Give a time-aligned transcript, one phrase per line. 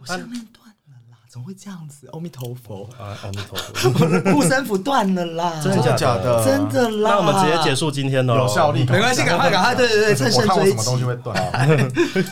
[0.00, 2.08] 我下面断了啦，怎么会这样子？
[2.12, 7.10] 阿弥陀佛，啊，阿弥陀佛，护身符断了啦，真的假假的真的啦。
[7.10, 11.04] 那我们直接结，束今天的有效力，没关系，赶快赶快，对对对，趁我胜追什么东西击。
[11.04, 11.36] 会断。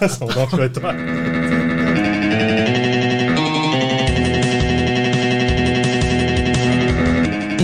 [0.09, 0.97] 什么东西会断？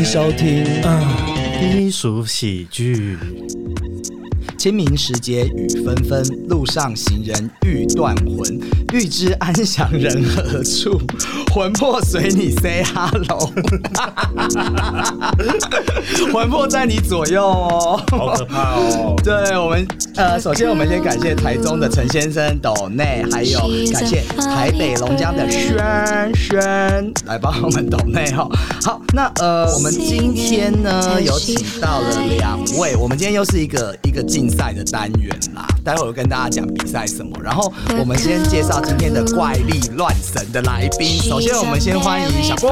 [0.02, 0.64] 收听
[1.60, 3.16] 低俗喜剧，
[4.60, 8.60] 清明时节雨纷纷，路上行人欲断魂。
[8.92, 11.00] 欲知安详人何处？
[11.50, 13.50] 魂魄随你 say hello。
[16.30, 18.04] 魂魄在你左右哦。
[18.10, 19.16] 好可怕哦！
[19.24, 19.88] 对我们，
[20.20, 23.58] 呃，首先我们先感谢台中的陈先生斗内，还有
[23.90, 28.46] 感谢台北龙江的轩轩来帮我们斗内哈。
[28.84, 37.30] 好，那呃，我们今天呢有请到了两位，我们今天又是一个一个竞赛的单元啦，待会儿我跟大家讲比赛什么。
[37.42, 42.70] 然后我们先介绍今天的怪力乱神的来宾，首先我们先欢迎小郭。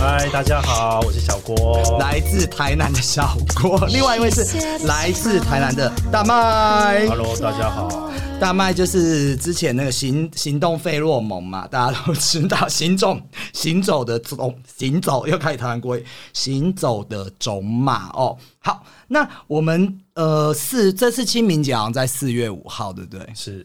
[0.00, 1.98] 嗨，大家好，我是小郭。
[2.00, 4.42] 来自台南的小郭，另外一位是
[4.86, 6.24] 来自台南的大
[6.62, 7.06] 麦。
[7.08, 8.10] Hello，大家好。
[8.40, 13.16] 大麦就是之前那个行行动费洛蒙嘛，大家都知道，行走
[13.52, 18.36] 行走的种行走又开始台湾国语，行走的种马哦。
[18.58, 23.28] 好，那我们呃四这次清明节好像在四月五号，对不对？
[23.34, 23.64] 是，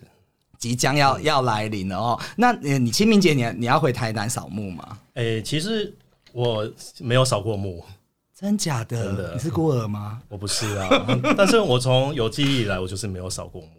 [0.58, 2.20] 即将要要来临了哦。
[2.36, 4.98] 那你你清明节你你要回台南扫墓吗？
[5.16, 5.92] 诶、其实
[6.34, 7.84] 我没有扫过墓，
[8.40, 9.04] 真假的？
[9.04, 10.22] 真的你是孤儿吗？
[10.30, 10.88] 我不是啊。
[11.36, 13.70] 但是我从有记忆以来，我就是没有扫过墓。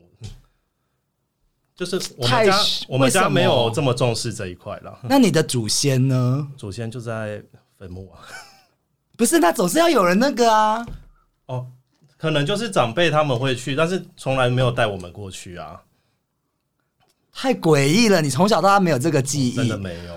[1.76, 4.98] 就是我们家，我们家没有这么重视这一块了。
[5.04, 6.48] 那你的祖先呢？
[6.56, 7.40] 祖先就在
[7.78, 8.18] 坟墓啊。
[9.16, 10.84] 不是，那总是要有人那个啊。
[11.46, 11.64] 哦，
[12.16, 15.80] 可能就是长辈他们会去，但是从来没有带我们过去啊，
[17.32, 18.20] 太诡异了！
[18.20, 20.14] 你从小到大没有这个记忆，真的没有。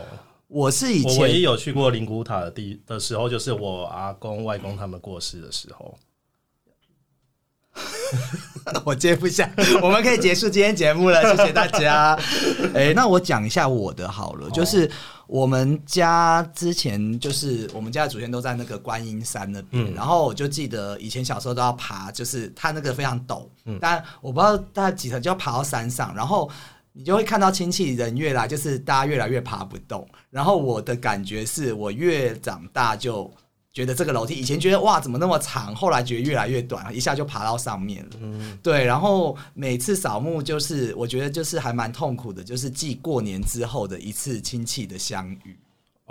[0.52, 5.98] 我是以前我唯一前有去过灵骨塔的地的时候，就是我阿公外公他们过世的时候。
[8.84, 9.50] 我接不下，
[9.82, 12.20] 我们可以结束今天节目了，谢谢大家。
[12.76, 14.92] 哎、那我讲一下我的好了，就是
[15.26, 23.48] 我们家之前就是我们家的祖先都在那个观音山那边，然后我就记得以前小时候都要爬，就是它那个非常陡，
[23.80, 26.52] 但我不知道大概几层就要爬到山上，然后。
[26.94, 30.08] 你就会看到亲戚人越来，就是大家越来越爬不动。
[30.30, 33.32] 然后我的感觉是我越长大就
[33.74, 38.12] 觉得这个楼梯，以前觉得哇怎么那么长，后来觉得越来越短，一下就爬到上面了。
[38.62, 45.58] 对，然后每次扫墓就是我觉得就是还蛮痛苦的，就是继过年之后的一次亲戚的相遇，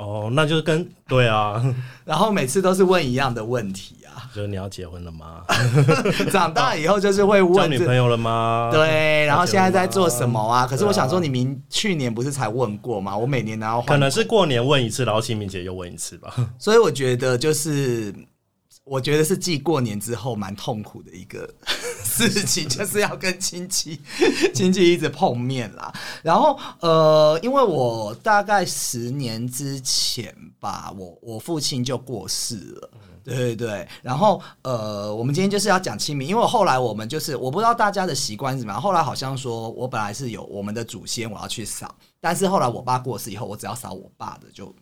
[0.00, 1.62] 哦，那就是跟对啊，
[2.05, 4.25] 然后每次都是问一样的问题啊。
[4.34, 5.43] 就是你要结婚了吗？
[6.31, 7.78] 长大以后就是会交问这。
[7.78, 8.71] 女朋友了吗？
[8.72, 10.66] 对，然后现在在做什么啊？
[10.66, 13.16] 可是我想说，你明去年不是才问过吗？
[13.16, 16.32] 我每年都要可能是过年问一次，然后清明节又问一次吧。
[16.59, 18.15] 所以我觉得就是，
[18.84, 21.48] 我觉得是继过年之后蛮痛苦的一个
[22.04, 24.00] 事情，就是要跟亲戚
[24.54, 25.92] 亲戚一直碰面啦。
[26.22, 32.90] 然后呃，因为我大概十年之前吧，我我父亲就过世了。
[33.22, 38.80] 对对对，然后呃，我们今天就是要讲清明，因为后来我们就是我不知道大家的习惯是怎么样。
[38.80, 44.74] 后来好像说我本来是有我们的祖先我要去扫，但是后来我爸过世以后，我只要扫我爸的就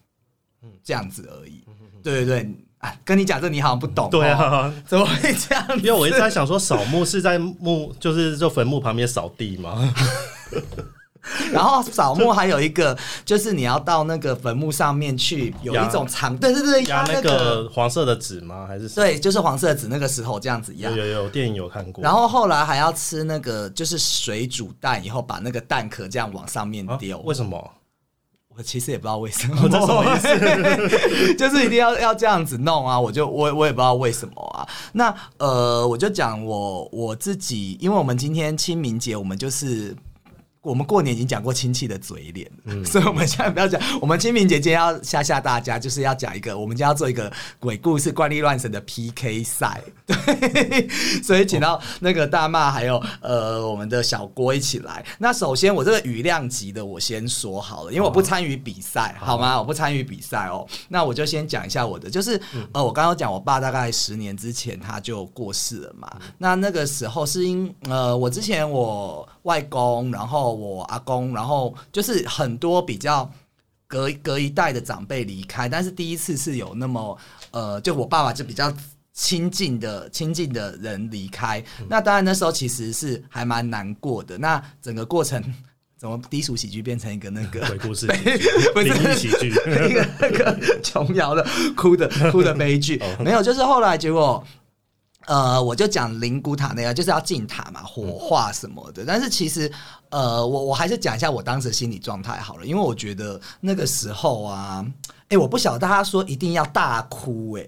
[0.84, 1.64] 这样子而已。
[2.00, 5.66] 对对对，啊，跟你讲这你好像不懂、对哦，啊，怎么会这样？
[5.78, 9.92] 因为我一直在想说，扫墓是在墓，就是就坟墓旁边扫地吗？
[11.52, 18.64] 然后扫墓还有一个，就是你要到那个坟墓上面去，有一种长，对对对，压那个，黄色的纸吗？
[18.66, 20.96] 还是对，就是黄色的纸那个石头这样子压有。
[20.96, 22.02] 有有电影有看过。
[22.02, 27.18] 然后后来还要吃那个，就是水煮蛋，以后把那个蛋壳这样往上面啊丢。
[27.18, 27.72] 为什么？
[28.58, 31.34] 我其实也不知道为什么，这什么意思？
[31.38, 32.98] 就是一定要要这样子弄啊！
[32.98, 34.66] 我就我我也不知道为什么啊。
[34.92, 39.94] 那呃，我就讲我我自己，因为我们今天清明节，我们就是。
[40.62, 43.80] 我们过年已经讲过亲戚的嘴脸嗯， 所以我们现在不要讲。
[44.00, 49.80] 我们清明节今天要吓吓大家，就是要讲一个，我们今天要做一个鬼故事、怪力乱神的 PK 赛。
[50.06, 50.88] 对，
[51.22, 55.04] 所以请到那个大骂还有呃我们的小郭一起来。
[55.18, 59.58] 那首先我这个雨量级的我先说好了，因为我不参与比赛，好吗？
[59.58, 60.66] 我不参与比赛哦。
[60.88, 62.40] 那我就先讲一下我的，就是
[62.72, 66.10] 呃我刚刚讲我爸大概十年之前他就过世了嘛。
[66.36, 73.28] 那那个时候是因呃我之前我外公，然后我阿公，然后就是很多比较。
[73.90, 77.18] 隔隔一代的长辈离开，但是第一次是有那么
[77.52, 78.70] 呃，就我爸爸就比较
[79.14, 84.36] 亲近的亲近的人离开，那当然那时候其实是还蛮难过的。
[84.36, 85.42] 那整个过程
[85.96, 88.06] 怎么低俗喜剧变成一个那个鬼故事、
[88.76, 91.42] 不是灵异喜剧，一 个那个琼瑶的
[91.74, 93.02] 哭的哭的悲剧？
[93.24, 94.44] 没有，就是后来结果。
[95.28, 99.04] 呃，我就讲灵骨塔那个，就是要进塔嘛，火化什么的。
[99.04, 99.70] 但是其实，
[100.08, 104.82] 呃，我我还是讲一下我当时心理状态好了，因为我觉得那个时候啊，
[105.28, 107.66] 哎，我不晓得大家说一定要大哭，哎，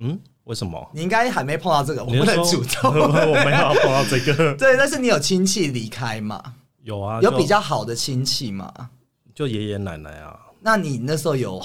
[0.00, 0.86] 嗯，为什么？
[0.92, 4.54] 你应该还没碰到这个，我不能诅咒， 我没有碰到这个。
[4.60, 6.42] 对，但是你有亲戚离开嘛？
[6.82, 8.90] 有啊，有比较好的亲戚嘛？
[9.34, 10.38] 就爷爷奶奶啊。
[10.60, 11.62] 那你那时候有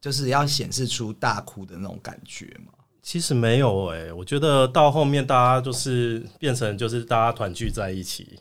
[0.00, 2.72] 就是要显示出大哭的那种感觉吗？
[3.04, 8.40] 其实没有哎，我觉得到后面大家就是变成就是大家团聚在一起，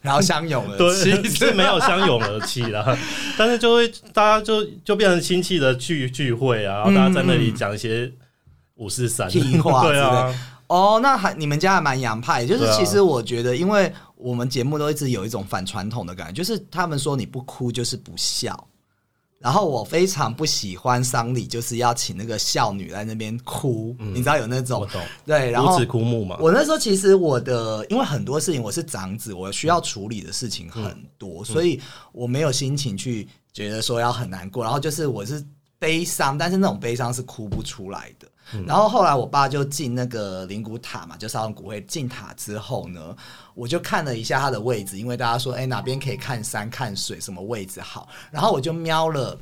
[0.00, 2.96] 然后相拥而泣，是没有相拥而泣啦，
[3.36, 8.10] 但是就会大家就就变成亲戚的聚聚会啊，然后大家在那里讲一些
[8.76, 9.28] 五四三。
[9.28, 10.34] 屁话，对啊，
[10.68, 18.67] 哦，那还你们家还蛮洋派，就是其实我觉得，因为我们节目都一直有一种反传统的感觉，就是他们说你不哭就是不孝。
[19.38, 24.86] 然后我非常不喜欢丧礼，就是要请那个孝女在那边哭，你知道有那种
[25.24, 26.36] 对，然后枯木嘛。
[26.40, 30.82] 我那时候其实我的，因为很多事情我是长子，我需要处理的事情很
[31.18, 31.80] 多，所以
[32.12, 34.64] 我没有心情去觉得说要很难过。
[34.64, 35.44] 然后就是我是
[35.78, 38.26] 悲伤，但是那种悲伤是哭不出来的。
[38.66, 43.14] 然后后来我爸就进那个灵骨塔嘛，就烧完骨灰进塔之后呢，
[43.54, 49.38] 我就看了一下他的位置，因为大家说哎哪边可以看山看水，什么位置好，然后我就瞄了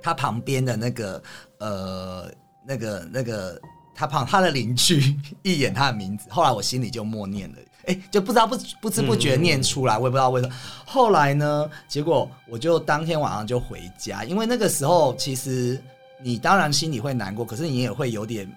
[0.00, 1.22] 他旁边的那个
[1.58, 2.30] 呃
[2.64, 3.60] 那个那个
[3.94, 10.54] 他旁他的邻居 一眼他的名字，后来我心里就默念了，哎就不知道不不知不觉念出来，我也不知道为什么。
[10.86, 15.82] 后来呢，结果我就当天晚上就回家，因为那个时候其实。
[16.22, 18.48] 你当然心里会难过，可是你也会有点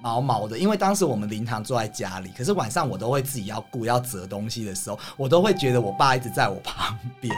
[0.00, 7.34] 毛毛的，因为当时我们灵堂坐在家里，可是晚上我都会自己要顾要折东西的时候，我都会觉得我爸一直在我旁边。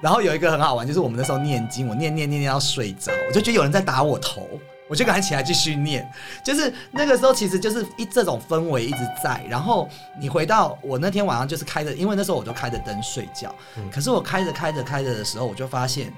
[0.00, 4.48] 然后有一个很好玩，就是我们那时候念经，我念念念念到睡着，我就觉得有人在打我头，
[4.90, 6.04] 我就赶紧起来继续念。
[6.44, 9.40] 就是那个时候，其实就是一这种氛围一直在。
[9.48, 13.54] 然后你回到我那天晚上就是开着，因为那时候我都开着灯睡觉，
[13.92, 16.12] 可是我开着开着开着的时候，我就发现。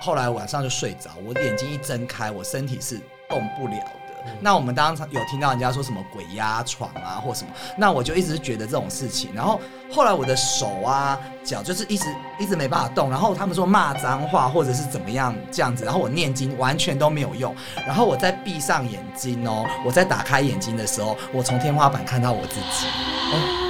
[0.00, 4.32] 后来晚上就睡着，我眼睛一睁开，我身体是动不了的。
[4.40, 9.30] 那我们当时有听到人家说什么鬼压床啊，或什么，那我就一直觉得这种事情。
[9.34, 9.60] 然后
[9.90, 13.08] 后来我的手啊、脚就是一直一直没办法动。
[13.08, 17.54] 然后他们说骂脏话或者是怎么样这样子，然后我念经完全都没有用。
[17.86, 23.67] 然后我在闭上眼睛哦，我在打开眼睛的时候，我从天花板看到我自己。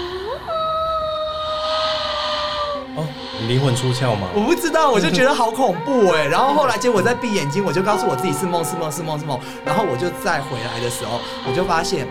[3.46, 4.29] 灵魂出窍吗？
[4.35, 6.26] 我不知道，我就觉得好恐怖哎。
[6.26, 9.38] 然后后来结果在闭眼睛，我就告诉我自己是梦是梦是梦是梦。
[9.64, 12.06] 然后我就再回来的时候，我就发现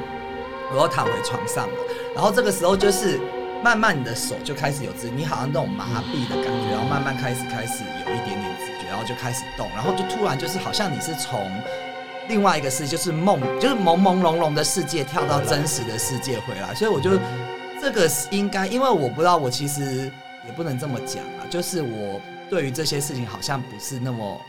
[0.72, 1.74] 我又躺回床上了。
[2.16, 3.20] 然后这个时候就是
[3.62, 11.52] 慢慢你的手就开始有知，你好像那种麻痹的感觉，然后慢慢开始开始有一点点知觉，然后就开始动，然后就突然就是好像你是从
[12.30, 16.74] 另外一个世界，就是梦， 就是朦朦胧胧的世界跳到真实的世界回来。
[16.74, 17.12] 所以我就
[17.82, 20.10] 这个应该，因为我不知道我其实。
[20.48, 24.40] 也不能这么讲啊，就是我对于这些事情好像不是那么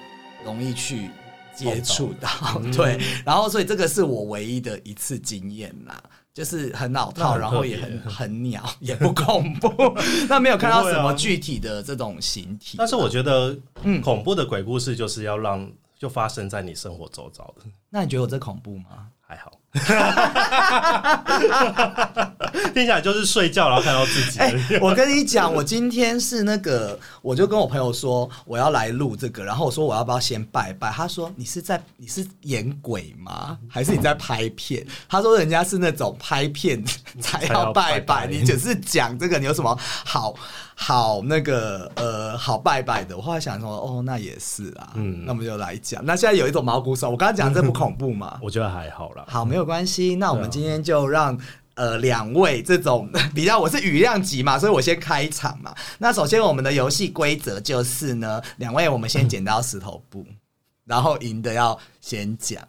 [0.44, 1.10] 容易去
[1.54, 2.30] 接触到，
[2.72, 6.00] 对，然后所以这个是我唯一的一次经验啦，
[6.32, 9.68] 就是很老套，然后也很很鸟，也不恐怖，
[10.28, 12.76] 那没有看到什么具体的这种形体。
[12.78, 15.68] 但是我觉得，嗯，恐怖的鬼故事就是要让
[15.98, 17.64] 就发生在你生活周遭的。
[17.90, 19.08] 那你觉得我这恐怖吗？
[19.20, 19.50] 还好。
[22.72, 24.38] 听起来就是睡觉，然后看到自己。
[24.80, 30.90] 我跟你讲，我今天是那个，我就跟我朋友说我要来录这个，然后我说我要不要先拜拜？
[30.90, 33.58] 他说你是在你是演鬼吗？
[33.68, 34.84] 还是你在拍片？
[35.08, 36.82] 他说人家是那种拍片
[37.20, 40.34] 才要拜拜，你只是讲这个，你有什么好
[40.80, 43.16] 好那个呃好拜拜的？
[43.16, 46.04] 我后来想说，哦，那也是啊，嗯，那我们就来讲。
[46.04, 48.38] 那现在有一种毛骨悚，我刚刚讲这不恐怖吗？
[48.40, 49.64] 我觉得还好了，好没有。
[49.64, 51.36] 关系，那我们今天就让
[51.74, 55.74] 呃两位这种 比较，我是雨量级嘛，所以我先开场嘛。
[55.98, 60.24] 那首先我们的游戏规则就是呢，两位我们先剪刀石头布，
[60.86, 62.62] 然后赢的要先讲。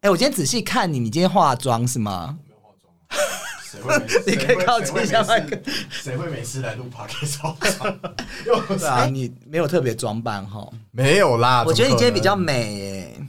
[0.00, 2.36] 哎，我今天仔细看你，你今天化妆是吗？
[2.46, 2.92] 没有化妆，
[4.26, 5.58] 你可以靠近一下麦克。
[5.90, 8.78] 谁会每次来录 p a r k 化妆？
[8.78, 10.66] 对啊，你没有特别装扮哈？
[10.90, 13.24] 没有啦，我觉得你今天比较美哎。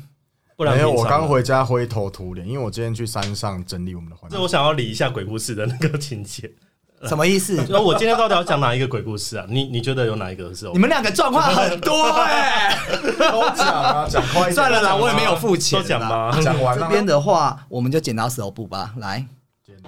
[0.62, 4.38] 没有，我刚回家灰头土脸，因为我今天去山上整理我们的环境。
[4.38, 6.52] 这我想要理一下鬼故事的那个情节，
[7.08, 7.64] 什么意思？
[7.72, 9.46] 那我今天到底要讲哪一个鬼故事啊？
[9.48, 10.70] 你你觉得有哪一个是？
[10.74, 12.78] 你们两个状况很多哎，
[13.18, 16.38] 都讲啊，讲快算了啦，我也没有付钱，都讲吧？
[16.44, 19.26] 讲完这边的话，我们就剪刀石头布吧，来，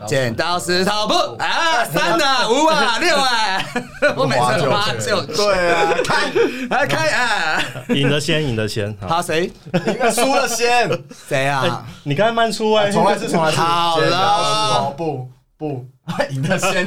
[0.08, 1.14] 剪剪刀石头布。
[1.42, 3.64] 啊，三啊， 五啊，六啊，
[4.16, 6.32] 我每次都八九，对啊， 开
[6.70, 8.96] 来开啊，赢的先，赢的先。
[9.02, 9.52] 好，好谁？
[9.88, 10.90] 应该输了先，
[11.28, 11.86] 谁啊？
[12.04, 14.02] 你刚才慢出哎，从来一次，重来是，好了。
[14.04, 15.30] 剪刀石头布。
[15.58, 15.86] 不，
[16.32, 16.84] 赢的先，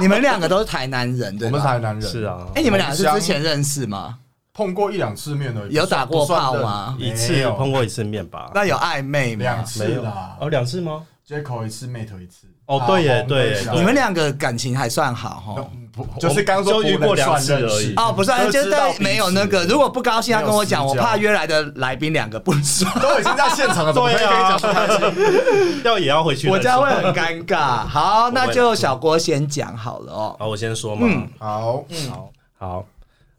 [0.00, 1.66] 你们两个都是台南人对我们是？
[1.66, 4.14] 台南人，是，啊，哎，你们俩是之前认识吗？
[4.54, 6.94] 碰过一两次面而已，有打过炮吗？
[7.00, 7.52] 一次有。
[7.54, 8.48] 碰过一次面吧？
[8.54, 9.42] 那有暧昧吗？
[9.42, 9.64] 两？
[9.64, 10.02] 次没有。
[10.04, 11.02] 啦哦，两次吗？
[11.32, 15.66] ，Jacko 一次，Mate 一次，哦对耶对耶你们两个感情还算好哈？
[15.94, 24.10] 不就是刚说就遇过两次不能算而已哦，不是，就是没有那个，如果不高兴，他跟我讲，我怕约来的来宾两个不爽，都已经在现场了，怎么？
[25.84, 26.48] 要也要回去。
[26.48, 27.84] 我家会很尴尬。
[27.86, 30.36] 好，那就小郭先讲好了哦。
[30.38, 31.06] 好，我先说嘛。
[31.06, 32.86] 嗯好，好好，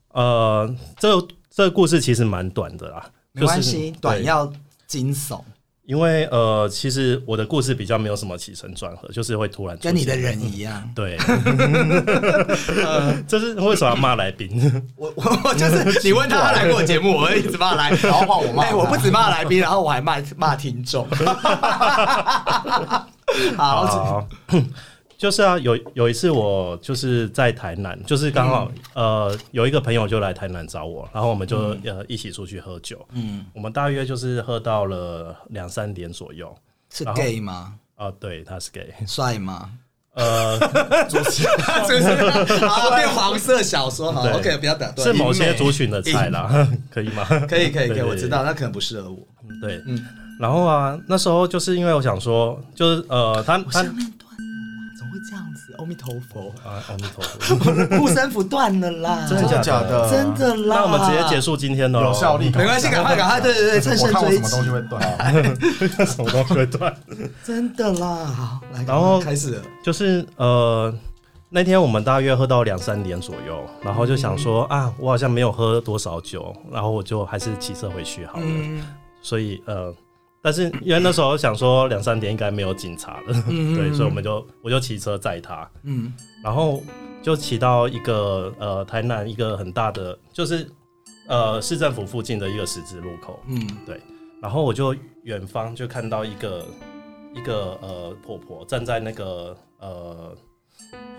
[0.10, 4.52] 呃，这个这个故事其实蛮短的啦，没关系，短要
[4.86, 5.42] 惊悚，
[5.86, 10.90] 因为呃，其实我的故事比较没有什么起承转合，就是会突然跟你的人一样。
[10.96, 11.18] 对，
[13.28, 14.50] 这是为什么要骂来宾？
[14.96, 21.06] 我我我就是你问他他来过我节目，我会一直骂来宾，然后换我骂哎，他我不止骂来宾，然后我还骂骂听众。
[23.58, 24.28] 好，好，
[25.24, 36.54] 就是啊，有有一次我就是在台南，就是刚好、呃有一个朋友就来台南找我，然后我们就、呃一起出去喝酒，嗯，我们大约就是喝到了两三点左右。
[36.92, 37.74] 是然后 gay 吗？
[37.96, 39.70] 啊，对，他是 gay，帅吗？
[40.14, 40.60] 呃，
[41.10, 41.48] 是不是？
[42.68, 44.12] 好，变黄色小说。
[44.12, 45.08] 好对，OK，不要打断。
[45.08, 47.24] 是某些族群的菜啦，可以吗？
[47.48, 49.26] 可以，可以，可以，我知道，那可能不适合我。
[49.62, 50.06] 对，嗯
[50.40, 53.86] 然后啊，那时候就是因为我想说，就是呃，他他
[55.78, 60.10] 阿弥陀佛，啊，阿弥陀佛， 护身符断了啦，真的假的？
[60.10, 60.76] 真的啦。
[60.78, 66.06] 那我们直接结，束今天的咯有效力，没关系，赶快，赶快，对对对，趁胜追击什么东西，会断。
[66.06, 66.96] 什么东西会断？
[67.44, 68.26] 真的啦。
[68.26, 69.62] 好，来，然后开始了。
[69.84, 70.94] 就是呃，
[71.50, 78.44] 那天我们大约喝到两三点左右，然后就想说啊，我好像没有喝多少酒，然后我就还是骑车回去好了。
[78.46, 78.84] 嗯
[79.26, 79.94] 所以呃，
[80.44, 86.14] 但是因为那时候想说两三点应该没有警察了，嗯 对，所以我们就我就骑车载他，嗯。
[86.44, 86.84] 然后
[87.22, 90.70] 就骑到一个呃台南一个很大的，就是
[91.30, 93.66] 呃市政府附近的一个十字路口，嗯。
[93.86, 94.02] 对
[94.42, 96.66] 然后我就远方就看到一个
[97.34, 100.36] 一个呃婆婆站在那个呃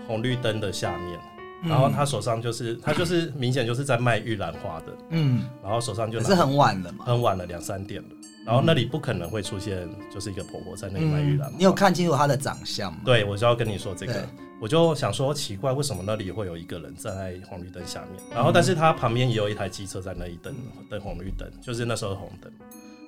[0.07, 1.19] 红绿灯的下面，
[1.63, 1.69] 嗯。
[1.69, 7.05] 然后她手上就是她就是明显就是在卖玉兰花的，嗯，然后手上就可是很晚了嘛。
[7.05, 8.09] 很晚了两三点了，
[8.45, 12.99] 然后那里不可能会出现就是一个婆婆在那里卖玉兰，嗯你有看清楚她的长相吗？
[13.03, 14.23] 对，我就要跟你说这个，
[14.61, 18.21] 我就想说奇怪，为什么那里会有一个人站在红绿灯下面？
[18.31, 20.55] 然后，但是他旁边也有一台机车在那里等
[20.89, 22.51] 等红绿灯，就是那时候的红灯，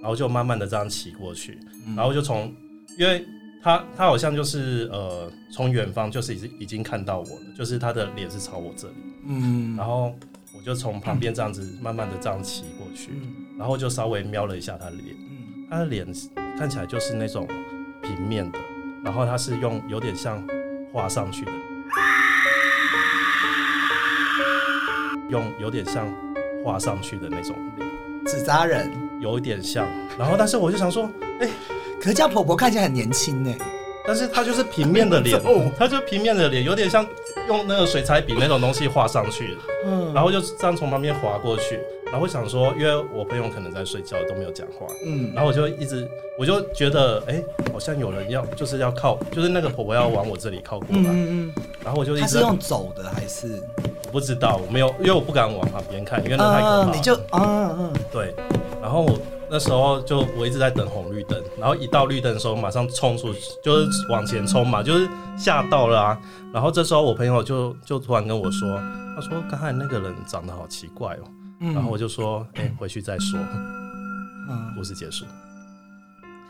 [0.02, 1.96] 然后就慢慢的这样骑过去，嗯。
[1.96, 2.52] 然后就从，
[2.98, 3.24] 因为
[3.62, 8.96] 他他好像就是呃从远方就是已经已经看到我了，就是他的脸是朝我这里，
[9.28, 9.76] 嗯。
[9.76, 10.14] 然后
[10.56, 13.36] 我就从旁边这样子慢慢的这样骑过去，嗯。
[13.58, 15.16] 然后就稍微瞄了一下他的脸。
[15.68, 16.06] 嗯他的脸
[16.58, 17.46] 看起来就是那种
[18.02, 18.60] 平面的，
[19.04, 20.42] 然后他是用有点像
[20.94, 21.52] 画上去的，
[25.30, 26.08] 用有点像
[26.64, 27.90] 画上去的那种脸，
[28.26, 29.86] 纸扎人，有一点像。
[30.18, 31.10] 然后，但是我就想说，
[31.42, 31.50] 哎、
[32.00, 33.54] 可是这样婆婆看起来很年轻呢。
[34.06, 35.38] 但是她就是平面的脸，
[35.78, 37.06] 她就平面的脸，有点像
[37.50, 39.58] 用那个水彩笔那种东西画上去的。
[39.86, 41.78] 嗯然后就这样从旁边划过去，
[42.12, 45.32] 然后我想说，因为我朋友可能在睡觉都没有讲话，嗯。
[45.34, 53.62] 然后我就一直，我就觉得，哎、好像有人要，就是要靠，就是那个婆婆要往我这里靠过来，嗯嗯然后我就嗯，一直他是用走的还是？
[54.06, 57.16] 我不知道，我没有，因为我不敢往旁边看，因为那太可怕你就。
[57.32, 58.34] 嗯嗯对，
[58.82, 66.18] 然后我那时候就我一直在等红绿灯，然后一到绿灯的时候马上冲出去，就是往前冲嘛，就是吓到了啊。
[66.54, 68.80] 然后这时候我朋友就就突然跟我说，
[69.16, 71.28] 他说刚才那个人长得好奇怪哦，
[71.60, 73.40] 嗯，然后我就说，哎、回去再说，
[74.50, 75.26] 嗯，故事结束。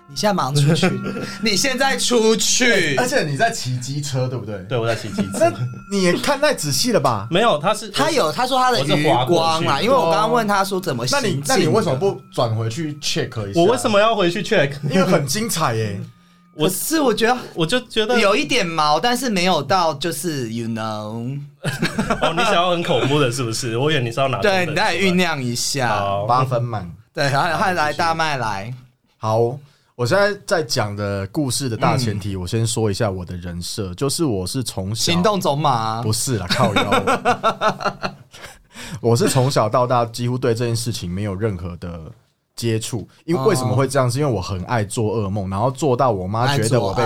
[0.09, 0.89] 你现在马上出去，
[1.43, 4.57] 你现在出去而，且你在骑机车，对不对？
[4.69, 5.53] 对，我在骑机车那，
[5.91, 7.27] 你也看太仔细了吧？
[7.29, 11.67] 没有，他是他有他说他的余光啦，因为我刚刚问他说怎么那你那你？
[11.67, 13.59] 为什么不转回去 check 一下？
[13.59, 13.91] 我为什？
[13.91, 14.71] 么要回去 check？
[14.89, 15.99] 因为很精彩耶！
[16.57, 21.39] 可是我觉得我就觉得有一点毛，但是没有到就是 you know，
[22.21, 23.77] 哦，你想要很恐怖的，是不是？
[23.77, 26.91] 我以为你是要拿对你再酝酿一下，八分满。
[27.13, 28.73] 对，然后还来大麦来，
[29.17, 29.57] 好，
[29.95, 38.13] 我现在在讲的故事的大前提，我先说一下我的人设，就是我是从小行动走马，不是啦，靠腰。
[39.01, 41.99] 我是从小到大几乎对这件事情没有任何的
[42.57, 43.07] 接触。
[43.23, 44.11] 因为为什么会这样？
[44.11, 47.03] 是因为我很爱做噩梦，然后做到我妈觉得我被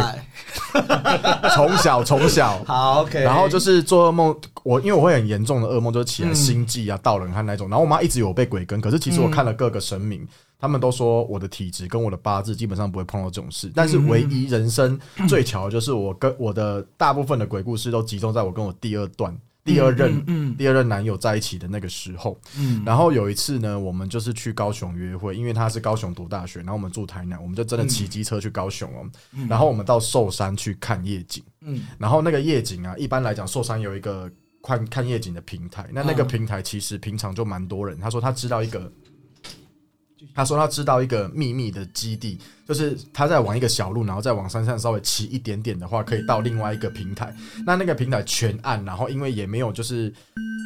[1.54, 2.58] 从小 从小。
[2.66, 7.70] 好 OK，然后就是做噩梦，我因为我会很严重的噩梦，就是起来嗯心悸啊、盗冷汗那种。
[7.70, 10.28] 然后我妈一直以为我被鬼跟，可是其实我看了各个神明，
[10.60, 13.72] 他们都说我的体质跟我的八字基本上不会碰到这种事。
[13.76, 19.36] 但是唯一人生最巧的就是我跟我的大部分的鬼故事都集中在我跟我第二段。
[19.64, 29.10] 第二任、嗯第二任男友在一起的那个时候，嗯然后有一次呢，我们就是去高雄约会，因为他是高雄读大学，然后我们住台南，我们就真的骑机车去高雄哦。
[29.48, 34.32] 然后我们到寿山去看夜景，嗯然后那个夜景啊，一般来讲寿山有一个
[34.64, 38.00] 看看夜景的平台，那那个嗯平台其实平常就蛮多人。
[38.00, 38.92] 他说他知道一个。
[40.34, 47.34] 他说他知道一个秘密的基地，就是他在往一个小路，然后再往山上稍微骑一点点的话，可以到另外一个平台。
[47.66, 50.14] 那那个平台全暗，然后因为也没有就是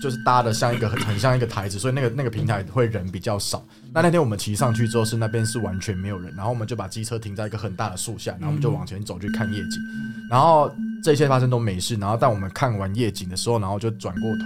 [0.01, 3.65] 就是搭的像一个很很像一个台子，所以那个那个平台会人比较少。
[3.93, 9.79] 那那天我们骑上去之后，是那边是完全没有人，然后我们就把机车停在一个很大的树下，然后我们就往前走去看夜景。
[10.29, 10.69] 然后
[11.03, 14.43] 这些发生都没事，然后当我们看完夜景的时候，然后就转过头，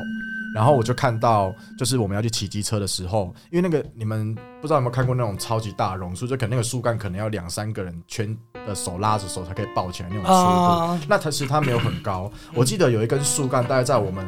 [0.53, 10.33] 然后我就看到，就是我们要去骑机车的时候，因为那个你们不知道有没有看过那种超级大榕树，就可能那个树干可能要两三个人圈的手拉着手才可以抱起来那种粗度。
[10.33, 14.25] 啊那它其实它没有很高，我记得有一根树干大概在我们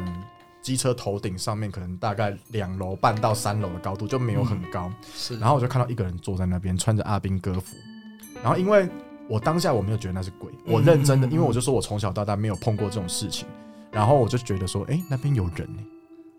[0.60, 4.92] 机车头顶上面，可能大概两楼半到三楼的高度，就没有很高。
[5.12, 7.76] 是，然后我就看到一个人坐在那边，穿着阿兵哥服。
[8.42, 8.88] 然后因为
[9.28, 13.48] 我当下我没有觉得那是鬼，我认真的，因为我就说我从小到大没有碰过这种事情。
[13.90, 15.82] 然后我就觉得说，哎，那边有人呢，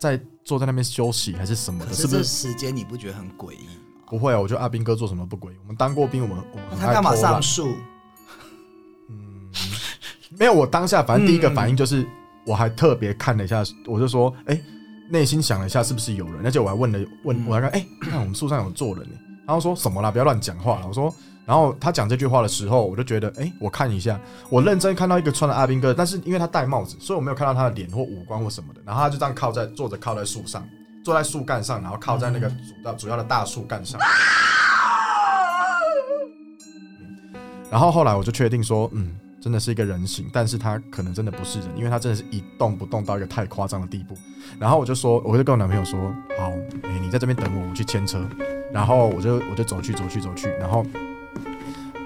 [0.03, 2.23] 在坐在那边休息还是什么的，可是不是？
[2.23, 3.67] 时间你不觉得很诡异？
[4.07, 5.55] 不会啊，我觉得阿兵哥做什么不诡异。
[5.61, 7.75] 我们当过兵，我们我们他干嘛上树？
[9.09, 9.49] 嗯，
[10.37, 12.05] 没有，我当下反正第一个反应就是，
[12.45, 14.61] 我还特别看了一下，我就说，哎、
[15.09, 19.15] 内心想了一下是不是有人，而且我还问了问，嗯我还看，哎、看我们树上有坐人呢，
[19.47, 21.13] 然后说什么啦，不要乱讲话了，我说。
[21.45, 24.19] 然后他讲这句话的时候，我就觉得，哎、我看一下，
[24.49, 28.81] 我认真看到一个穿了阿兵哥，但是因为他戴帽子，所以我没有看到他的脸或五官或什么的。
[28.85, 30.65] 然后他就这样靠在坐着，靠在树上，
[31.03, 33.99] 坐在树干上，然后靠在那个主要主要的大树干上。
[37.69, 44.15] 然后后来我就确定说，嗯，真的是一个人形，但是他可能真的不是人，因为他真的是一动不动到一个太夸张的地步。
[44.59, 45.99] 然后我就说，我就跟我男朋友说，
[46.39, 46.53] 好，
[47.01, 48.21] 你在这边等我，我去牵车。
[48.71, 50.83] 然后我就我就走去走去走去，然后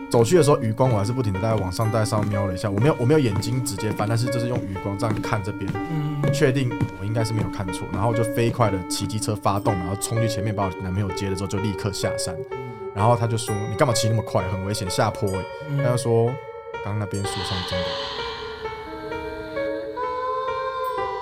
[0.10, 12.36] 走去的时候，余光我还是不停的在往上在上瞄了一下，我没有我没有眼睛直接翻，但是就是用余光这样看这边，嗯，确定我应该是没有看错，然后就飞快的骑机车发动，然后冲去前面把我男朋友接了之后就立刻下山。
[12.96, 14.44] 然后他就说：“你干嘛骑那么快？
[14.50, 16.34] 很危险，下坡。”哎，嗯他就说
[16.84, 17.86] ：“刚刚那边树上真的。”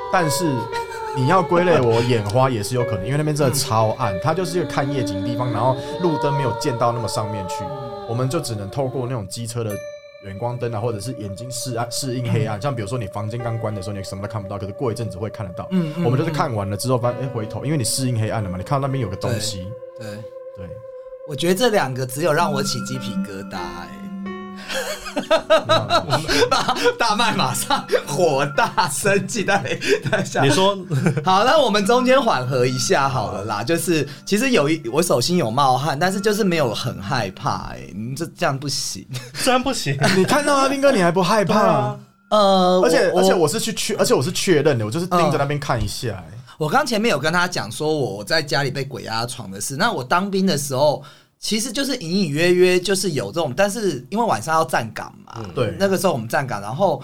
[0.10, 0.46] 但是
[1.18, 7.64] 你要归类我眼花也是有可能，因为那边真的超暗，它就是一个看夜景的地方，然后路灯没有见到那么上面去，
[8.08, 9.76] 我们就只能透过那种机车的
[10.24, 15.68] 远光灯啊，或者是眼睛适暗适应黑暗，像比如说你房间刚关的时候，你什么都看不到，可是过一阵子会看得到。
[15.72, 20.08] 嗯我们就是看完了之后，发现哎、回头，因为你适应黑暗了嘛，你看到那边有个东西，对，
[20.58, 20.68] 对，
[21.28, 23.90] 我觉得这两个只有让我起鸡皮疙瘩哎、
[27.00, 29.64] 大麦马上火大生气，但
[30.12, 30.78] 但下你说
[31.24, 33.64] 好，那我们中间缓和一下好了啦。
[33.64, 39.06] 就是其实有一我手心有冒汗，但是就是没有很害怕哎、你这这样不行。
[39.44, 41.60] 这样不行， 你看到阿兵哥你还不害怕？
[41.60, 42.00] 啊
[42.30, 49.76] 呃，而且我而且我是去确，而且我是确认的，我就是盯着那边看一下、哎我刚前面有跟他讲说我在家里被鬼压床的事。
[49.76, 51.04] 那我当兵的时候，
[51.46, 57.00] 其实就是隐隐约约就是有这种，但是因为晚上要站岗嘛，对那个时候我们站岗，然后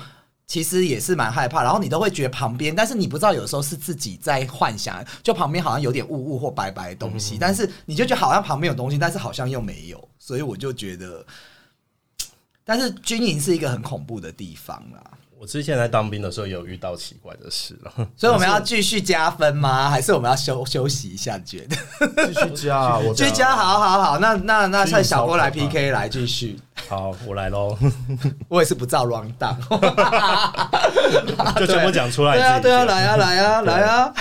[0.48, 11.24] 其实也是蛮害怕，然后你都会觉得旁边，但是你不知道有时候是自己在幻想，就旁边好像有点雾雾或白白的东西，但是你就觉得好像旁边有东西，但是好像又没有，所以我就觉得，
[12.64, 15.11] 但是军营是一个很恐怖的地方啦。
[15.42, 17.92] 我之前在当兵的时候也有遇到奇怪的事了。
[18.16, 19.90] 所以我们要继续加分吗？
[19.90, 21.36] 还是我们要休休息一下？
[21.44, 21.76] 觉得
[22.32, 27.76] 继续加啊， 我继续加，好好好，那那那趁小郭来 PK 来继续，好，我来喽，
[28.48, 29.58] 我也是不照 round down。
[31.60, 32.36] 就全部讲出来。
[32.36, 34.14] 对啊对啊，来啊来啊来啊，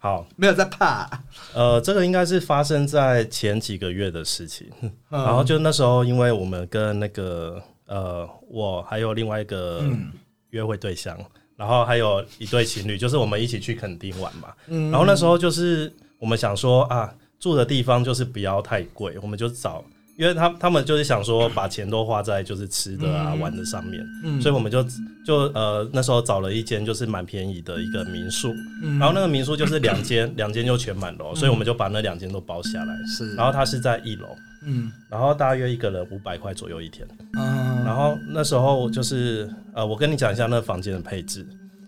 [0.00, 1.08] 好，没有在怕。
[1.54, 4.66] 呃，这个应该是发生在前几个月的事情。
[4.82, 10.10] 嗯然后就那时候，因为我们跟那个呃，我还有另外一个嗯
[10.50, 11.18] 约会对象，
[11.56, 14.52] 然后还有一对情侣，就是我们一起去垦丁玩嘛。
[14.68, 19.84] 嗯然后那时候就是我们想说啊，住的地方就是不要太贵，我们就找
[20.18, 24.42] 因为他他们就是想说把钱都花在就是吃的啊、玩的上面，嗯。
[24.42, 24.84] 所以我们就
[25.24, 28.52] 就呃那时候找了一间就是蛮便宜的一个民宿，
[28.82, 28.98] 嗯。
[28.98, 34.26] 然后那个民宿就是两间 两间就全满楼，所以我们就把那两间都包下来，是，然后它是在一楼，
[34.66, 34.90] 嗯。
[35.08, 37.06] 然后大约一个人五百块左右一天。
[37.38, 41.46] 嗯，然后那时候就是呃，我跟你讲一下那房间的配置。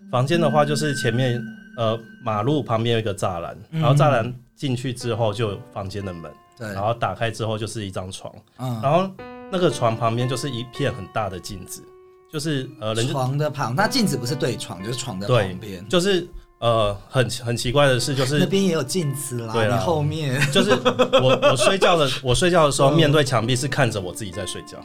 [0.08, 1.42] 房间的话，就是前面
[1.76, 9.10] 呃马路旁边有一个栅栏，然后栅栏进去之后就有房间的门，对，然后打开之后就是一张床，嗯，然后
[9.50, 11.82] 那个床旁边就是一片很大的镜子，
[12.30, 20.38] 就是呃人床的旁，那镜子不是对床，就是床的对旁边，就是呃很很奇怪的是，就是那是边也有镜子啦，你对啦后面。
[20.52, 20.70] 就是
[21.14, 24.78] 我我睡觉的 我睡觉的时候面对墙壁是看着我自己在睡觉，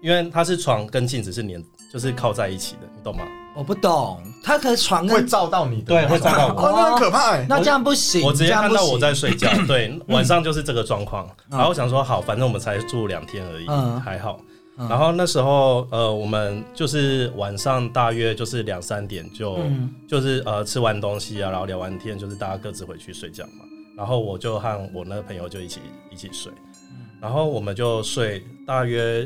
[0.00, 3.24] 因为它是床跟镜子是连就是靠在一起的，你懂吗？
[3.54, 6.60] 我不懂，他可是床会跟照到你的，对会照到我。
[6.66, 7.46] 哦，那很可怕哎。
[7.48, 11.26] 那这样不行，我直接这样不看到我在睡觉，对，晚上就是这个状况。
[11.50, 11.56] 嗯。
[11.56, 14.00] 然后我想说，好，反正我们才住两天而已，嗯。
[14.00, 14.40] 还好。
[14.76, 14.88] 嗯。
[14.88, 19.88] 然后那时候，呃，我们就是晚上大约就是两三点就、嗯。
[20.08, 23.64] 就是呃吃完东西啊，然后聊完天，就是大家各自回去睡觉嘛。
[23.96, 26.50] 然后我就和我那个朋友就一起一起睡，
[26.90, 27.06] 嗯。
[27.20, 29.24] 然后我们就睡大约，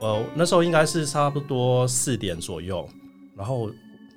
[0.00, 2.84] 呃，那时候应该是差不多四点左右，
[3.36, 3.70] 然后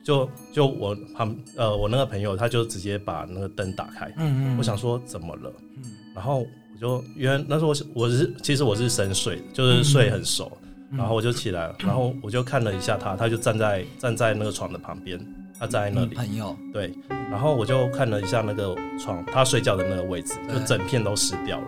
[0.03, 5.53] 就就我旁呃我那个朋友他就直接把那个灯打开，嗯我想说怎么了？
[5.77, 5.83] 嗯
[6.15, 10.51] 然后我就因为那时候我是我是其实我是深睡，就是睡很熟，
[10.91, 15.19] 嗯然后我就起来了，然后我就看了一下他，他就站在站在那个床的旁边，
[15.59, 16.93] 他站在那里，朋友，对，
[17.29, 21.67] 然后我就看了一下那个床，他睡觉的那个位置，就整片都湿掉了。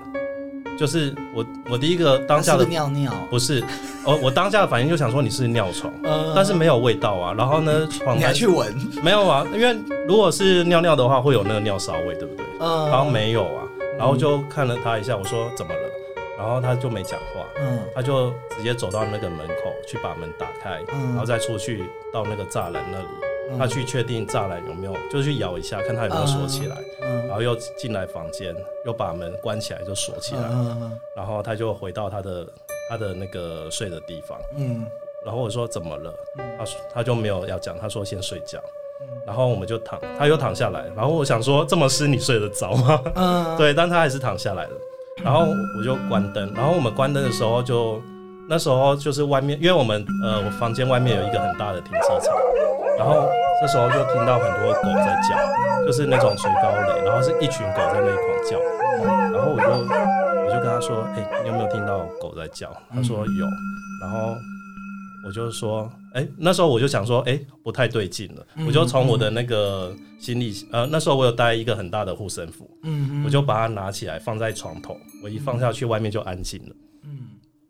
[0.81, 3.63] 就是我我第一个当下的尿尿，不是，
[4.03, 7.35] 哦，我当下的反应就想说你是尿床，呃 但是没有味道啊。
[7.37, 12.43] 然后呢，床你还去闻，没有啊，因为如果是尿尿的话，会有那个尿骚味，对不对？
[12.59, 13.61] 嗯然后没有啊，
[13.95, 15.79] 然后就看了他一下，我说怎么了？
[16.35, 32.47] 然后他就没讲话，嗯他就直接走到那个门口去把门打开，嗯然后再出去到那个栅栏那里，嗯他去确定栅栏有没有，就去摇一下，看他有没有锁起来，嗯然后又进来房间，又把门关起来就锁起来，嗯然后他就回到他的
[32.89, 34.85] 他的那个睡的地方，嗯
[35.25, 36.13] 然后我说怎么了？
[36.39, 38.59] 嗯他说他就没有要讲，他说先睡觉。
[39.25, 43.01] 然后我们就躺，他又躺下来，然后我想说这么湿你睡得着吗？
[43.15, 44.71] 嗯，对，但他还是躺下来了。
[45.23, 45.45] 然后
[45.77, 47.99] 我就关灯，然后我们关灯的时候就
[48.51, 52.35] 那时候就是外面，因为我们呃我房间外面有一个很大的停车场，
[52.97, 53.29] 然后
[53.61, 58.59] 这时候就听到很多狗在叫，就是那种垂高雷，然后是一群狗在那里狂叫，
[59.31, 59.67] 然后我就
[60.43, 62.69] 我就跟他说，哎、你有没有听到狗在叫？
[62.93, 63.45] 他说有，
[64.01, 64.35] 然后
[65.25, 73.23] 我就说，哎、那时候我就想说，哎、不太对劲了，我就从我的那个行李，呃，那时候我有带一个很大的护身符，嗯。
[73.23, 76.75] 我就把它拿起来放在床头，我一放下去，外面就安静了。